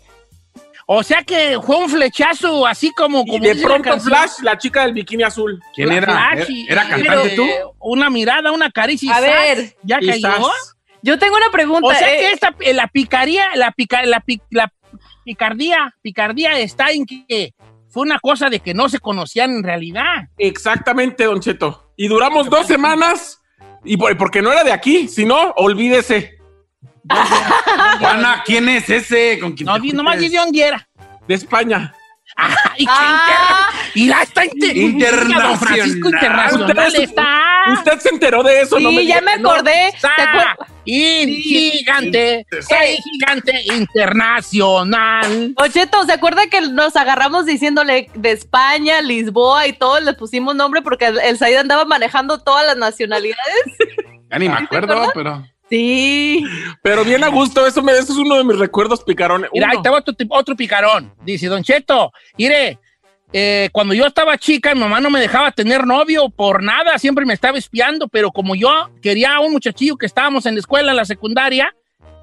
[0.92, 3.22] O sea que fue un flechazo así como...
[3.24, 4.12] Y como de la pronto canción.
[4.12, 5.62] Flash, la chica del bikini azul.
[5.72, 6.32] ¿Quién era?
[6.32, 7.44] Flash y- ¿Era cantante tú?
[7.44, 9.08] eh, Una mirada, una caricia.
[9.08, 9.76] y A ver.
[9.84, 10.50] ¿Ya cayó?
[11.02, 11.86] Yo tengo una pregunta.
[11.86, 14.72] O sea eh, que esta, eh, la picaría, la, pica, la, pi- la
[15.24, 17.54] picardía, picardía está en que
[17.88, 20.24] fue una cosa de que no se conocían en realidad.
[20.38, 21.92] Exactamente, Don Cheto.
[21.96, 23.40] Y duramos dos semanas,
[23.84, 26.39] y por- porque no era de aquí, si no, olvídese.
[28.00, 29.38] Juana, ¿quién es ese?
[29.40, 30.20] ¿Con quién No, te nomás juntas?
[30.30, 30.88] di de dónde era.
[31.26, 31.94] De España.
[32.36, 33.66] Ay, qué Ah.
[33.72, 35.58] inter- y la está inter- Internacional.
[35.58, 37.36] Francisco Internacional Usted- está.
[37.74, 39.50] Usted se enteró de eso, Sí, no me ya me no.
[39.50, 39.88] acordé.
[39.88, 41.70] Está ¿Se acuer- y Sí.
[41.78, 45.52] gigante, soy gigante internacional.
[45.56, 50.00] Ocheto, ¿se acuerda que nos agarramos diciéndole de España, Lisboa y todo?
[50.00, 53.64] Le pusimos nombre porque el, el Said andaba manejando todas las nacionalidades.
[54.30, 55.44] Ya ni me acuerdo, pero.
[55.70, 56.44] Sí.
[56.82, 59.50] Pero bien a gusto, eso, me, eso es uno de mis recuerdos picarones.
[59.52, 59.92] Mira, ahí Uno.
[59.92, 61.14] va otro, otro picarón.
[61.22, 62.78] Dice, Don Cheto, mire,
[63.32, 67.24] eh, cuando yo estaba chica, mi mamá no me dejaba tener novio por nada, siempre
[67.24, 70.90] me estaba espiando, pero como yo quería a un muchachillo que estábamos en la escuela,
[70.90, 71.72] en la secundaria,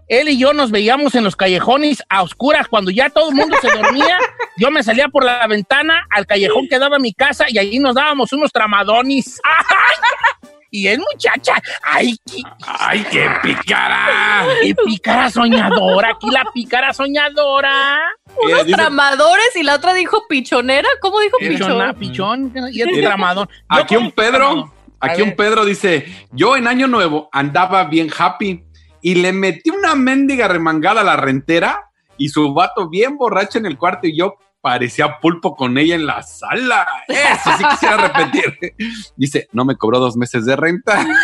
[0.10, 2.68] él y yo nos veíamos en los callejones a oscuras.
[2.68, 4.18] Cuando ya todo el mundo se dormía,
[4.58, 7.96] yo me salía por la ventana al callejón que daba mi casa y allí nos
[7.96, 9.40] dábamos unos tramadonis.
[10.70, 11.54] Y es muchacha,
[11.84, 14.46] ¡ay, qué, ¡Ay, qué picara!
[14.62, 16.10] qué pícara soñadora!
[16.10, 17.98] Aquí la pícara soñadora.
[18.44, 20.90] Unos dice- tramadores y la otra dijo pichonera.
[21.02, 21.96] ¿Cómo dijo pichón?
[21.98, 23.48] pichón, y el tramador.
[23.70, 25.36] Aquí un Pedro, aquí A un.
[25.36, 28.64] Pedro dice, yo en Año Nuevo andaba bien happy
[29.02, 33.68] y le metí una mendiga remangada a la rentera y su vato bien borracho en
[33.68, 36.88] el cuarto y yo parecía pulpo con ella en la sala.
[37.08, 38.76] Eso sí quisiera repetir.
[39.16, 41.06] Dice, no me cobró dos meses de renta.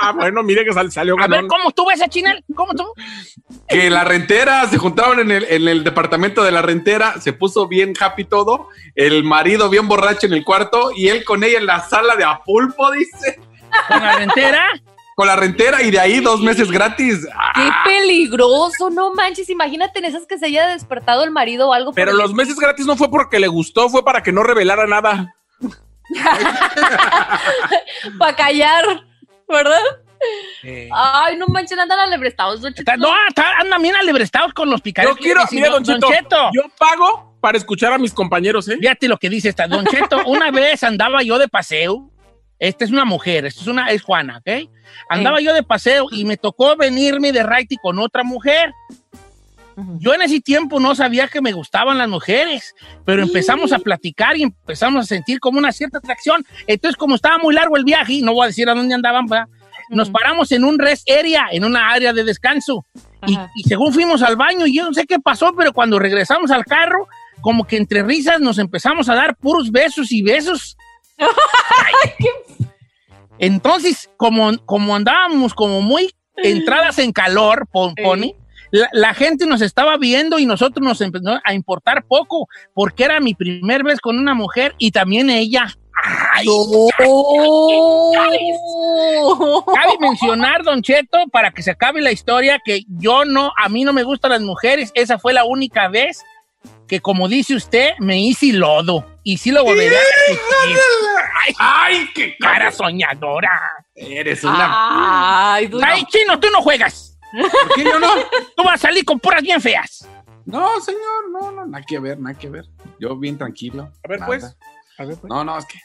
[0.00, 1.48] Ah, bueno, mire que sal- salió A ver, ganón.
[1.48, 2.44] ¿cómo estuvo ese chinel?
[2.54, 2.92] ¿Cómo estuvo?
[3.68, 7.66] Que la rentera, se juntaron en el, en el departamento de la rentera, se puso
[7.66, 11.66] bien happy todo, el marido bien borracho en el cuarto y él con ella en
[11.66, 13.40] la sala de a pulpo, dice.
[13.88, 14.68] ¿Con la rentera?
[15.18, 17.26] Con la rentera y de ahí dos meses gratis.
[17.34, 19.50] Ah, Qué peligroso, no manches.
[19.50, 21.90] Imagínate en esas que se haya despertado el marido o algo.
[21.90, 24.44] por Pero el- los meses gratis no fue porque le gustó, fue para que no
[24.44, 25.34] revelara nada.
[28.18, 28.84] Para callar,
[29.48, 29.80] ¿verdad?
[30.62, 32.60] Eh, Ay, no manches, andan alebrestados.
[32.60, 32.96] Don Cheto.
[32.98, 33.08] no,
[33.60, 35.10] andan bien alebrestados con los picares.
[35.10, 38.76] Yo quiero, mira, Don Cheto, Cheto, yo pago para escuchar a mis compañeros, ¿eh?
[38.80, 39.66] fíjate lo que dice esta.
[39.66, 42.08] Don Cheto, una vez andaba yo de paseo.
[42.58, 44.68] Esta es una mujer, esta es una, es Juana, ¿ok?
[45.08, 48.72] Andaba yo de paseo y me tocó venirme de raiti con otra mujer.
[50.00, 54.36] Yo en ese tiempo no sabía que me gustaban las mujeres, pero empezamos a platicar
[54.36, 56.44] y empezamos a sentir como una cierta atracción.
[56.66, 59.26] Entonces, como estaba muy largo el viaje, y no voy a decir a dónde andaban,
[59.90, 62.84] nos paramos en un rest area, en una área de descanso.
[63.24, 66.64] Y, y según fuimos al baño, yo no sé qué pasó, pero cuando regresamos al
[66.64, 67.06] carro,
[67.40, 70.76] como que entre risas nos empezamos a dar puros besos y besos.
[73.38, 78.34] Entonces, como, como andábamos como muy entradas en calor, pon- pone,
[78.70, 83.20] la, la gente nos estaba viendo y nosotros nos empezó a importar poco, porque era
[83.20, 85.66] mi primer vez con una mujer y también ella.
[86.32, 86.46] Ay,
[89.74, 93.84] Cabe mencionar, Don Cheto, para que se acabe la historia, que yo no, a mí
[93.84, 94.92] no me gustan las mujeres.
[94.94, 96.22] Esa fue la única vez
[96.86, 99.04] que, como dice usted, me hice lodo.
[99.22, 99.96] Y sí lo volveré.
[101.34, 103.60] Ay, ¡Ay, qué cara soñadora!
[103.94, 105.54] Eres una.
[105.54, 107.18] Ay, Ay, chino, tú no juegas.
[107.32, 108.08] ¿Por qué yo no?
[108.56, 110.08] Tú vas a salir con puras bien feas.
[110.46, 112.64] No, señor, no, no, nada que ver, nada que ver.
[112.98, 113.92] Yo bien tranquilo.
[114.02, 114.26] A ver, nada.
[114.26, 114.56] pues.
[114.96, 115.28] A ver, pues.
[115.28, 115.78] No, no, es que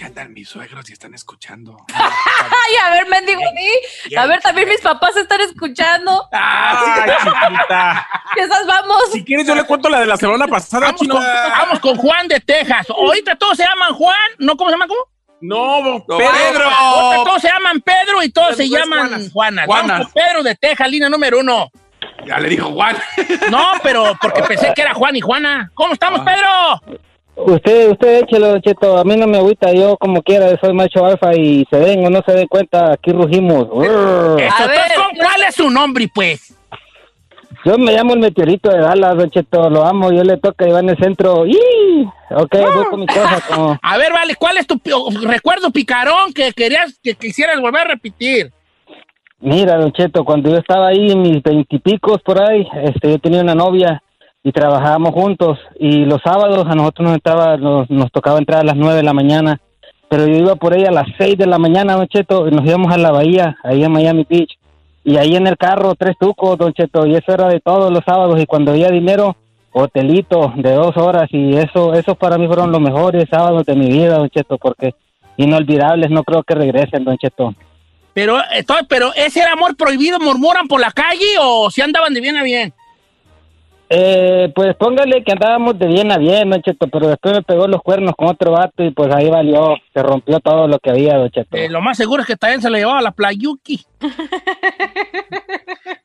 [0.00, 1.76] aquí andan mis suegros y están escuchando.
[1.94, 4.16] Ay, a ver, mendigo, di.
[4.16, 6.26] A ver, también mis papás están escuchando.
[6.32, 8.08] Ay, chiquita.
[8.34, 9.02] Que esas vamos.
[9.12, 11.14] Si quieres, yo le cuento la de la semana pasada, Vamos chino.
[11.16, 12.88] con, vamos con Juan de Texas.
[12.90, 14.56] Ahorita todos se llaman Juan, ¿no?
[14.56, 14.88] ¿Cómo se llaman?
[14.88, 15.00] ¿Cómo?
[15.42, 16.64] No, No, Pedro.
[16.70, 19.32] Ahorita todos se llaman Pedro y todos se llaman Juanas.
[19.32, 19.66] Juanas.
[19.66, 19.88] Juanas.
[19.88, 21.70] Vamos con Pedro de Texas, línea número uno.
[22.26, 22.96] Ya le dijo Juan.
[23.50, 25.70] No, pero porque pensé que era Juan y Juana.
[25.74, 26.24] ¿Cómo estamos, Ah.
[26.24, 27.00] Pedro?
[27.36, 31.34] Usted, usted échelo, Cheto, a mí no me agüita, yo como quiera, soy macho alfa
[31.34, 33.66] y se den o no se den cuenta, aquí rugimos.
[33.72, 33.90] A ver.
[34.40, 36.54] entonces, ¿cuál es su nombre, pues?
[37.64, 40.70] Yo me llamo el meteorito de Dallas, Don Cheto, lo amo, yo le toca y
[40.70, 41.46] va en el centro.
[41.46, 42.08] ¡Y!
[42.30, 43.42] Ok, voy con mi cosa.
[43.48, 43.78] Como...
[43.82, 44.80] A ver, vale, ¿cuál es tu
[45.22, 48.50] recuerdo picarón que querías que quisieras volver a repetir?
[49.40, 53.42] Mira, Don Cheto, cuando yo estaba ahí en mis veintipicos por ahí, este, yo tenía
[53.42, 54.02] una novia
[54.42, 55.58] y trabajábamos juntos.
[55.78, 59.02] Y los sábados a nosotros nos, entraba, nos, nos tocaba entrar a las nueve de
[59.02, 59.60] la mañana.
[60.08, 62.66] Pero yo iba por ella a las seis de la mañana, Don Cheto, y nos
[62.66, 64.58] íbamos a la bahía, ahí en Miami Beach.
[65.04, 68.04] Y ahí en el carro, tres tucos, Don Cheto, y eso era de todos los
[68.04, 68.40] sábados.
[68.40, 69.36] Y cuando había dinero,
[69.72, 71.28] hotelito de dos horas.
[71.30, 74.94] Y eso, esos para mí fueron los mejores sábados de mi vida, Don Cheto, porque
[75.36, 77.54] inolvidables, no creo que regresen, Don Cheto.
[78.12, 82.20] Pero, estoy, pero ese era amor prohibido, murmuran por la calle o si andaban de
[82.20, 82.74] bien a bien.
[83.92, 87.66] Eh, pues póngale que andábamos de bien a bien, Don Cheto, pero después me pegó
[87.66, 91.16] los cuernos con otro vato y pues ahí valió, se rompió todo lo que había,
[91.16, 91.56] Don Cheto.
[91.56, 93.84] Eh, lo más seguro es que también se le llevaba a la playuki.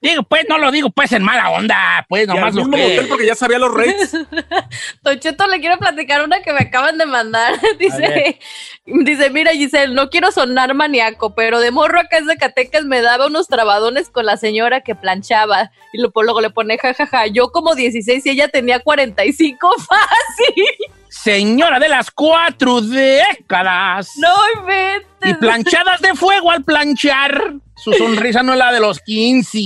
[0.01, 3.05] digo, pues, no lo digo pues en mala onda, pues Y al nomás lo que...
[3.07, 4.13] porque ya sabía los rates.
[5.03, 7.53] Don Cheto, le quiero platicar una que me acaban de mandar.
[7.79, 8.39] Dice,
[8.85, 13.27] dice, mira Giselle, no quiero sonar maníaco, pero de morro acá en Zacatecas me daba
[13.27, 15.71] unos trabadones con la señora que planchaba.
[15.93, 20.65] Y lo- luego le pone jajaja, yo como 16 y ella tenía 45 fácil.
[21.09, 24.11] Señora de las cuatro décadas.
[24.17, 25.05] No inventes.
[25.23, 27.53] Y planchadas de fuego al planchar.
[27.75, 29.59] Su sonrisa no es la de los 15.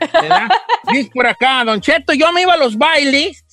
[0.00, 0.48] ¿verdad?
[0.92, 3.44] Dice por acá, Don Cheto, yo me iba a los bailes.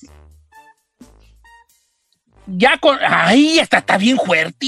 [2.46, 2.98] Ya con.
[3.00, 4.66] ¡Ay, esta está bien fuerte!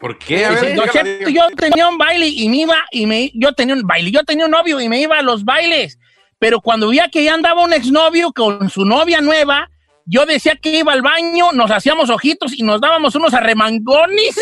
[0.00, 0.44] ¿Por qué?
[0.44, 3.52] A Dice, ver, Don Cheto, yo tenía un baile y me iba, y me, yo
[3.52, 5.98] tenía un baile, yo tenía un novio y me iba a los bailes.
[6.38, 9.70] Pero cuando veía que ya andaba un exnovio con su novia nueva,
[10.04, 14.36] yo decía que iba al baño, nos hacíamos ojitos y nos dábamos unos arremangones.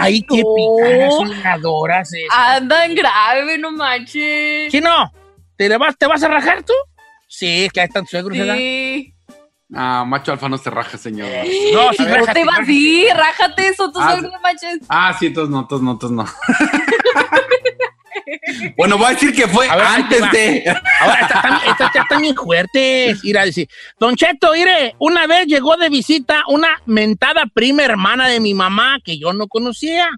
[0.00, 2.38] Ay, qué picadas son adoras esas.
[2.56, 4.70] Andan grave, no manches.
[4.72, 5.12] ¿Sí no?
[5.56, 6.72] ¿Te, le vas, ¿Te vas a rajar tú?
[7.28, 8.54] Sí, es que ahí están tus suegros, ¿verdad?
[8.56, 9.14] Sí.
[9.72, 11.28] Ah, macho alfa no se raja, señor.
[11.28, 14.80] No, sí, No te vas a ir, rájate eso, tus Ah, suegros, no manches.
[14.88, 16.24] Ah, sí, entonces no, entonces no, entonces no.
[18.76, 20.64] bueno, voy a decir que fue ver, antes de.
[21.00, 23.24] Ahora, estas estas ya están bien fuertes.
[23.24, 28.28] Ir a decir, Don Cheto, mire, una vez llegó de visita una mentada prima hermana
[28.28, 30.08] de mi mamá que yo no conocía.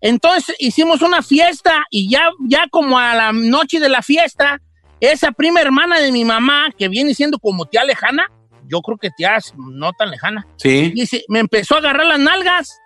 [0.00, 4.60] Entonces hicimos una fiesta y ya, ya como a la noche de la fiesta,
[5.00, 8.26] esa prima hermana de mi mamá, que viene siendo como tía lejana,
[8.68, 10.90] yo creo que tía no tan lejana, Sí.
[10.94, 12.78] Dice, me empezó a agarrar las nalgas.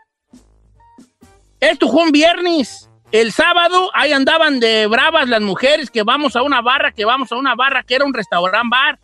[1.59, 2.90] Esto fue un viernes.
[3.13, 7.33] El sábado, ahí andaban de bravas las mujeres que vamos a una barra, que vamos
[7.33, 9.01] a una barra, que era un restaurante bar.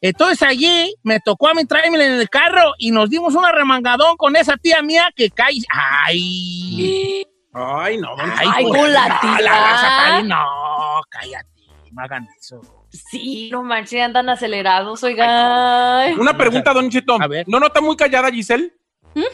[0.00, 4.16] Entonces allí me tocó a mí traerme en el carro y nos dimos una remangadón
[4.16, 5.56] con esa tía mía que cae.
[5.68, 7.26] ¡Ay!
[7.52, 8.68] Ay, no, don Ay, Cheto.
[8.68, 9.40] con la no, tía.
[9.40, 11.48] la a no, cállate,
[11.90, 12.60] no hagan eso.
[12.90, 16.18] Sí, no manches, andan acelerados, oigan.
[16.18, 17.18] Una pregunta, don Cheto.
[17.46, 18.72] ¿No nota muy callada, Giselle?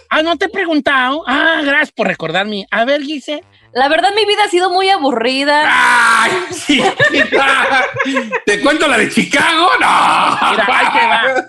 [0.09, 1.23] Ah, no te he preguntado.
[1.27, 2.67] Ah, gracias por recordarme.
[2.71, 3.45] A ver, Giselle.
[3.75, 5.65] La verdad, mi vida ha sido muy aburrida.
[5.67, 6.81] ¡Ay, sí!
[8.47, 9.69] ¿Te cuento la de Chicago?
[9.81, 10.51] ¡No!
[10.51, 11.47] Mira, ahí te va.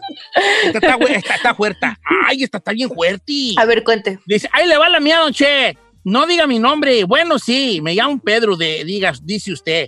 [0.66, 1.88] Esta está, fu- esta está fuerte.
[2.28, 3.54] Ay, esta está bien fuerte.
[3.58, 4.20] A ver, cuente.
[4.26, 5.78] Dice, ahí le va la mía, don Che.
[6.04, 7.04] No diga mi nombre.
[7.04, 9.88] Bueno, sí, me llamo Pedro, de, digas, dice usted.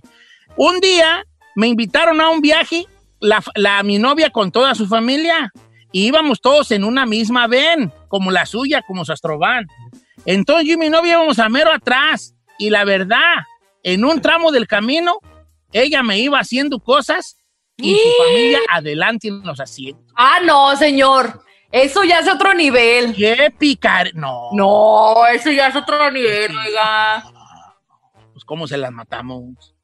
[0.55, 1.23] Un día
[1.55, 2.85] me invitaron a un viaje,
[3.19, 5.51] la, la- mi novia con toda su familia,
[5.91, 9.65] y íbamos todos en una misma ven, como la suya, como su astrovan.
[10.27, 13.45] Entonces yo y mi novia íbamos a mero atrás, y la verdad,
[13.81, 15.19] en un tramo del camino,
[15.71, 17.37] ella me iba haciendo cosas
[17.77, 20.11] y su familia adelante en los asientos.
[20.15, 21.43] Ah, no, señor.
[21.71, 23.15] Eso ya es otro nivel.
[23.15, 24.11] ¡Qué picar!
[24.15, 24.49] No.
[24.51, 27.23] No, eso ya es otro nivel, oiga.
[28.33, 29.76] Pues, ¿cómo se las matamos?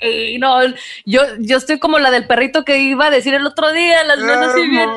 [0.00, 0.58] Ey, no,
[1.06, 4.18] yo, yo estoy como la del perrito que iba a decir el otro día, las
[4.18, 4.90] manos así bien,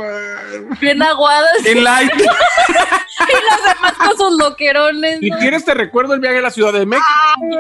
[0.82, 1.66] bien aguadas.
[1.66, 2.12] En light.
[2.20, 5.20] y las demás con sus loquerones.
[5.20, 5.38] Si ¿no?
[5.38, 7.08] quieres, te recuerdo el viaje a la Ciudad de México.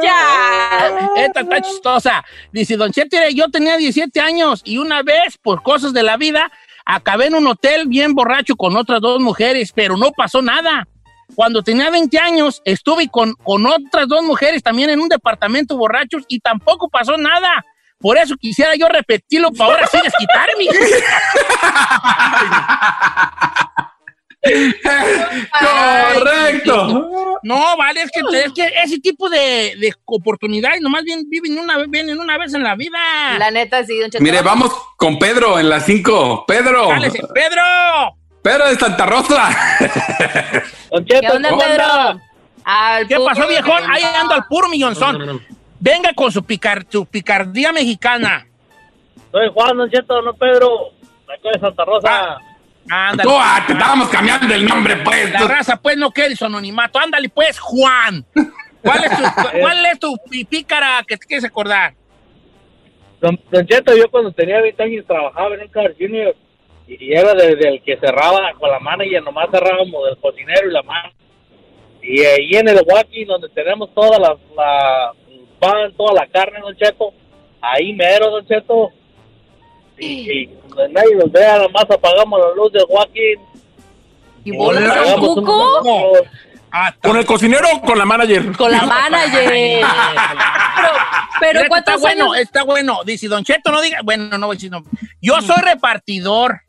[0.01, 1.09] Ya.
[1.17, 2.25] Esta está chistosa.
[2.51, 6.51] Dice, Don Chete, yo tenía 17 años y una vez, por cosas de la vida,
[6.85, 10.87] acabé en un hotel bien borracho con otras dos mujeres, pero no pasó nada.
[11.35, 16.23] Cuando tenía 20 años, estuve con, con otras dos mujeres también en un departamento borrachos
[16.27, 17.65] y tampoco pasó nada.
[17.99, 20.65] Por eso quisiera yo repetirlo para ahora sí desquitarme.
[26.13, 27.37] Correcto.
[27.43, 31.77] No, vale, es que, es que ese tipo de, de oportunidades nomás bien, viven una,
[31.77, 32.97] vez- vienen una vez en la vida.
[33.37, 34.09] La neta, sí, don.
[34.21, 36.45] Mire, vamos con Pedro en las 5.
[36.47, 36.89] Pedro.
[36.89, 38.17] Cálese, ¡Pedro!
[38.41, 39.49] Pedro de Santa Rosa.
[41.07, 42.21] ¿Qué onda, ¿cómo Pedro?
[42.63, 43.83] Al ¿Qué pasó, viejón?
[43.89, 45.41] Ahí ando al puro millonzón.
[45.79, 48.45] Venga con su, picar, su picardía mexicana.
[49.31, 50.91] Soy Juan, Don Cheto, no Pedro.
[51.23, 52.37] Acá de Santa Rosa.
[52.89, 53.29] Ándale.
[53.29, 55.31] Tú, ah, te estábamos cambiando el nombre, pues.
[55.31, 56.99] La raza, pues, no quiere su anonimato.
[56.99, 58.25] Ándale, pues, Juan.
[58.81, 59.23] ¿Cuál es tu,
[59.59, 60.17] cuál es tu
[60.49, 61.93] pícara que te quieres acordar?
[63.21, 66.35] Don, Don Cheto, yo cuando tenía 20 años trabajaba en un Car Junior
[66.89, 70.73] y era desde el que cerraba con la mano y nomás cerrábamos del cocinero y
[70.73, 71.09] la mano.
[72.01, 74.35] Y ahí en el Wacky, donde tenemos toda la,
[75.59, 77.13] pan, toda la carne, Don Cheto,
[77.61, 78.89] ahí mero, Don Cheto.
[79.99, 83.33] Y, y donde nadie nos vea, nada más apagamos la luz del Wacky.
[84.45, 85.45] ¿Y vos un-
[87.01, 88.55] ¿Con el cocinero o con la manager?
[88.55, 89.49] Con la manager.
[89.49, 89.87] pero,
[91.39, 92.99] pero Mira, ¿cuántos está bueno, está bueno.
[93.03, 93.99] Dice Don Cheto, no diga.
[94.03, 94.83] Bueno, no voy a decir no.
[95.21, 96.61] Yo soy repartidor.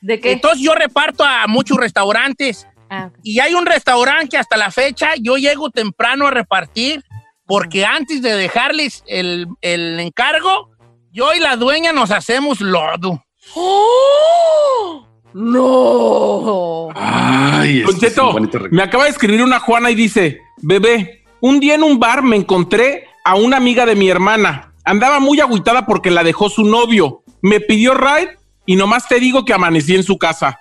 [0.00, 0.32] ¿De qué?
[0.32, 2.66] Entonces yo reparto a muchos restaurantes.
[2.90, 3.10] Ah.
[3.22, 7.04] Y hay un restaurante que hasta la fecha yo llego temprano a repartir
[7.46, 10.70] porque antes de dejarles el, el encargo,
[11.12, 13.24] yo y la dueña nos hacemos lodo.
[13.54, 15.06] ¡Oh!
[15.34, 16.88] ¡No!
[16.94, 18.36] Ay, Don Cheto,
[18.70, 22.36] me acaba de escribir una Juana y dice, bebé, un día en un bar me
[22.36, 24.74] encontré a una amiga de mi hermana.
[24.84, 27.22] Andaba muy agüitada porque la dejó su novio.
[27.42, 28.37] Me pidió ride
[28.68, 30.60] y nomás te digo que amanecí en su casa.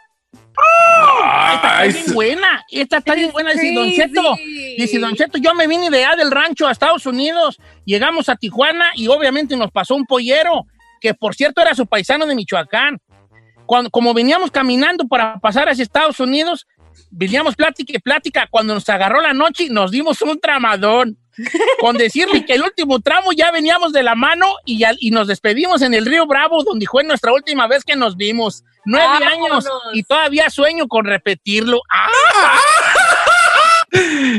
[1.53, 4.35] Esta está bien buena, esta está bien buena, dice Don Cheto.
[4.77, 8.37] Dice Don Cheto, yo me vine de allá del rancho a Estados Unidos, llegamos a
[8.37, 10.67] Tijuana y obviamente nos pasó un pollero,
[11.01, 12.97] que por cierto era su paisano de Michoacán.
[13.65, 16.65] Cuando, como veníamos caminando para pasar hacia Estados Unidos,
[17.11, 18.47] veníamos plática y plática.
[18.49, 21.17] Cuando nos agarró la noche, nos dimos un tramadón.
[21.79, 25.27] Con decirle que el último tramo ya veníamos de la mano y, ya- y nos
[25.27, 28.63] despedimos en el Río Bravo, donde fue nuestra última vez que nos vimos.
[28.85, 29.65] Nueve Vámonos.
[29.65, 31.81] años y todavía sueño con repetirlo.
[31.89, 32.59] ¡Ah!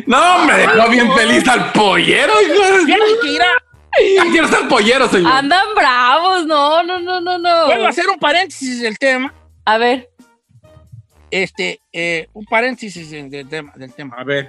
[0.06, 2.62] No, me dejó bien feliz al pollero, hijo.
[2.84, 3.38] Fíjate que.
[4.14, 5.32] Ya quiero ser pollero, señor.
[5.32, 7.66] Andan bravos, no, no, no, no, no.
[7.66, 9.34] Puedo hacer un paréntesis del tema.
[9.64, 10.10] A ver.
[11.30, 13.72] Este, eh, un paréntesis del tema.
[13.74, 14.16] Del tema.
[14.18, 14.48] A ver.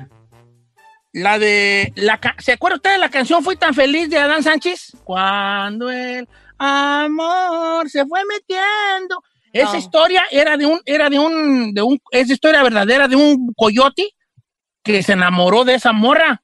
[1.11, 1.91] La de.
[1.95, 4.91] La, ¿Se acuerda usted de la canción Fui tan feliz de Adán Sánchez?
[5.03, 9.23] Cuando el amor se fue metiendo.
[9.51, 13.51] Esa historia era de un, era de un, de un, es historia verdadera de un
[13.55, 14.09] coyote
[14.83, 16.43] que se enamoró de esa morra.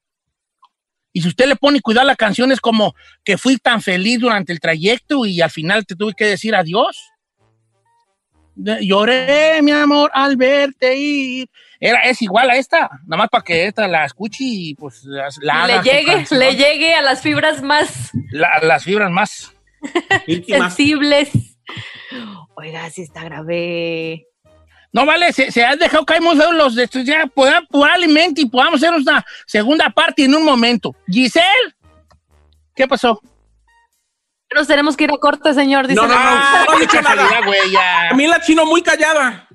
[1.14, 4.52] Y si usted le pone cuidado la canción, es como que fui tan feliz durante
[4.52, 6.98] el trayecto y al final te tuve que decir adiós.
[8.56, 11.50] Lloré, mi amor, al verte ir.
[11.80, 15.68] Era, es igual a esta, nada más para que esta la escuche y pues la
[15.68, 19.54] le llegue, le llegue a las fibras más La- las fibras más.
[20.48, 21.30] sensibles.
[22.56, 24.26] Oiga, si está grave.
[24.94, 27.04] No vale, se, se han dejado caer muy los de estos.
[27.04, 27.28] Ya
[27.70, 30.96] probablemente y podamos hacer una segunda parte en un momento.
[31.08, 31.76] Giselle,
[32.74, 33.22] ¿qué pasó?
[34.56, 35.86] Nos tenemos que ir a corte, señor.
[35.88, 37.42] Dice No, no, no, no dicho nada.
[37.46, 38.10] güey, ya.
[38.10, 39.48] A mí la chino muy callada.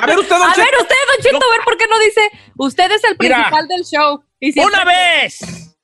[0.00, 0.82] A ver, usted, don A ver, Cheto.
[0.82, 2.30] usted, Don Cheto, a ver por qué no dice.
[2.56, 3.36] Usted es el Mira.
[3.36, 4.24] principal del show.
[4.40, 5.76] Y Una vez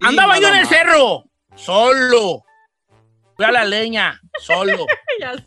[0.00, 2.44] andaba yo en el cerro, solo.
[3.34, 4.86] Fui a la leña, solo.
[5.20, 5.44] Ya sé.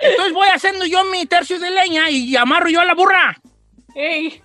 [0.00, 3.36] Entonces voy haciendo yo mi tercio de leña y amarro yo a la burra.
[3.96, 4.40] Ey.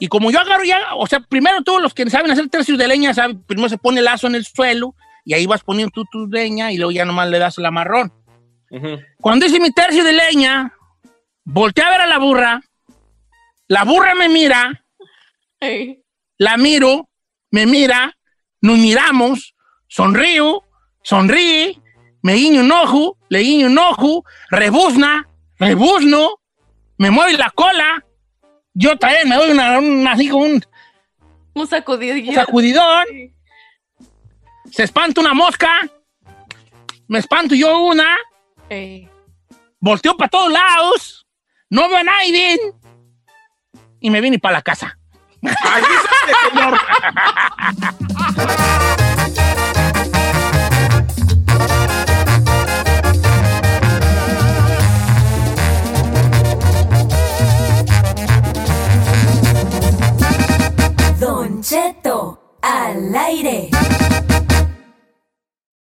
[0.00, 2.88] Y como yo agarro ya, o sea, primero todos los que saben hacer tercios de
[2.88, 4.94] leña, saben, primero se pone el lazo en el suelo
[5.26, 8.10] y ahí vas poniendo tú tu leña y luego ya nomás le das el amarrón.
[9.20, 10.72] Cuando hice mi tercio de leña,
[11.44, 12.60] volteé a ver a la burra,
[13.68, 14.82] la burra me mira,
[16.38, 17.08] la miro,
[17.50, 18.16] me mira,
[18.60, 19.54] nos miramos,
[19.88, 20.62] sonrío,
[21.02, 21.80] sonríe,
[22.22, 26.40] me guiño un ojo, le guiño un ojo, rebuzna, rebuzno,
[26.98, 28.04] me mueve la cola,
[28.74, 30.62] yo también me doy una, una- así como un
[32.28, 33.04] Un sacudidón,
[34.76, 35.70] se espanta una mosca,
[37.08, 38.14] me espanto yo una,
[38.68, 39.08] Ey.
[39.80, 41.26] volteo para todos lados,
[41.70, 42.58] no veo a nadie
[44.00, 44.98] y me vine para la casa.
[61.18, 63.70] Don Cheto, al aire.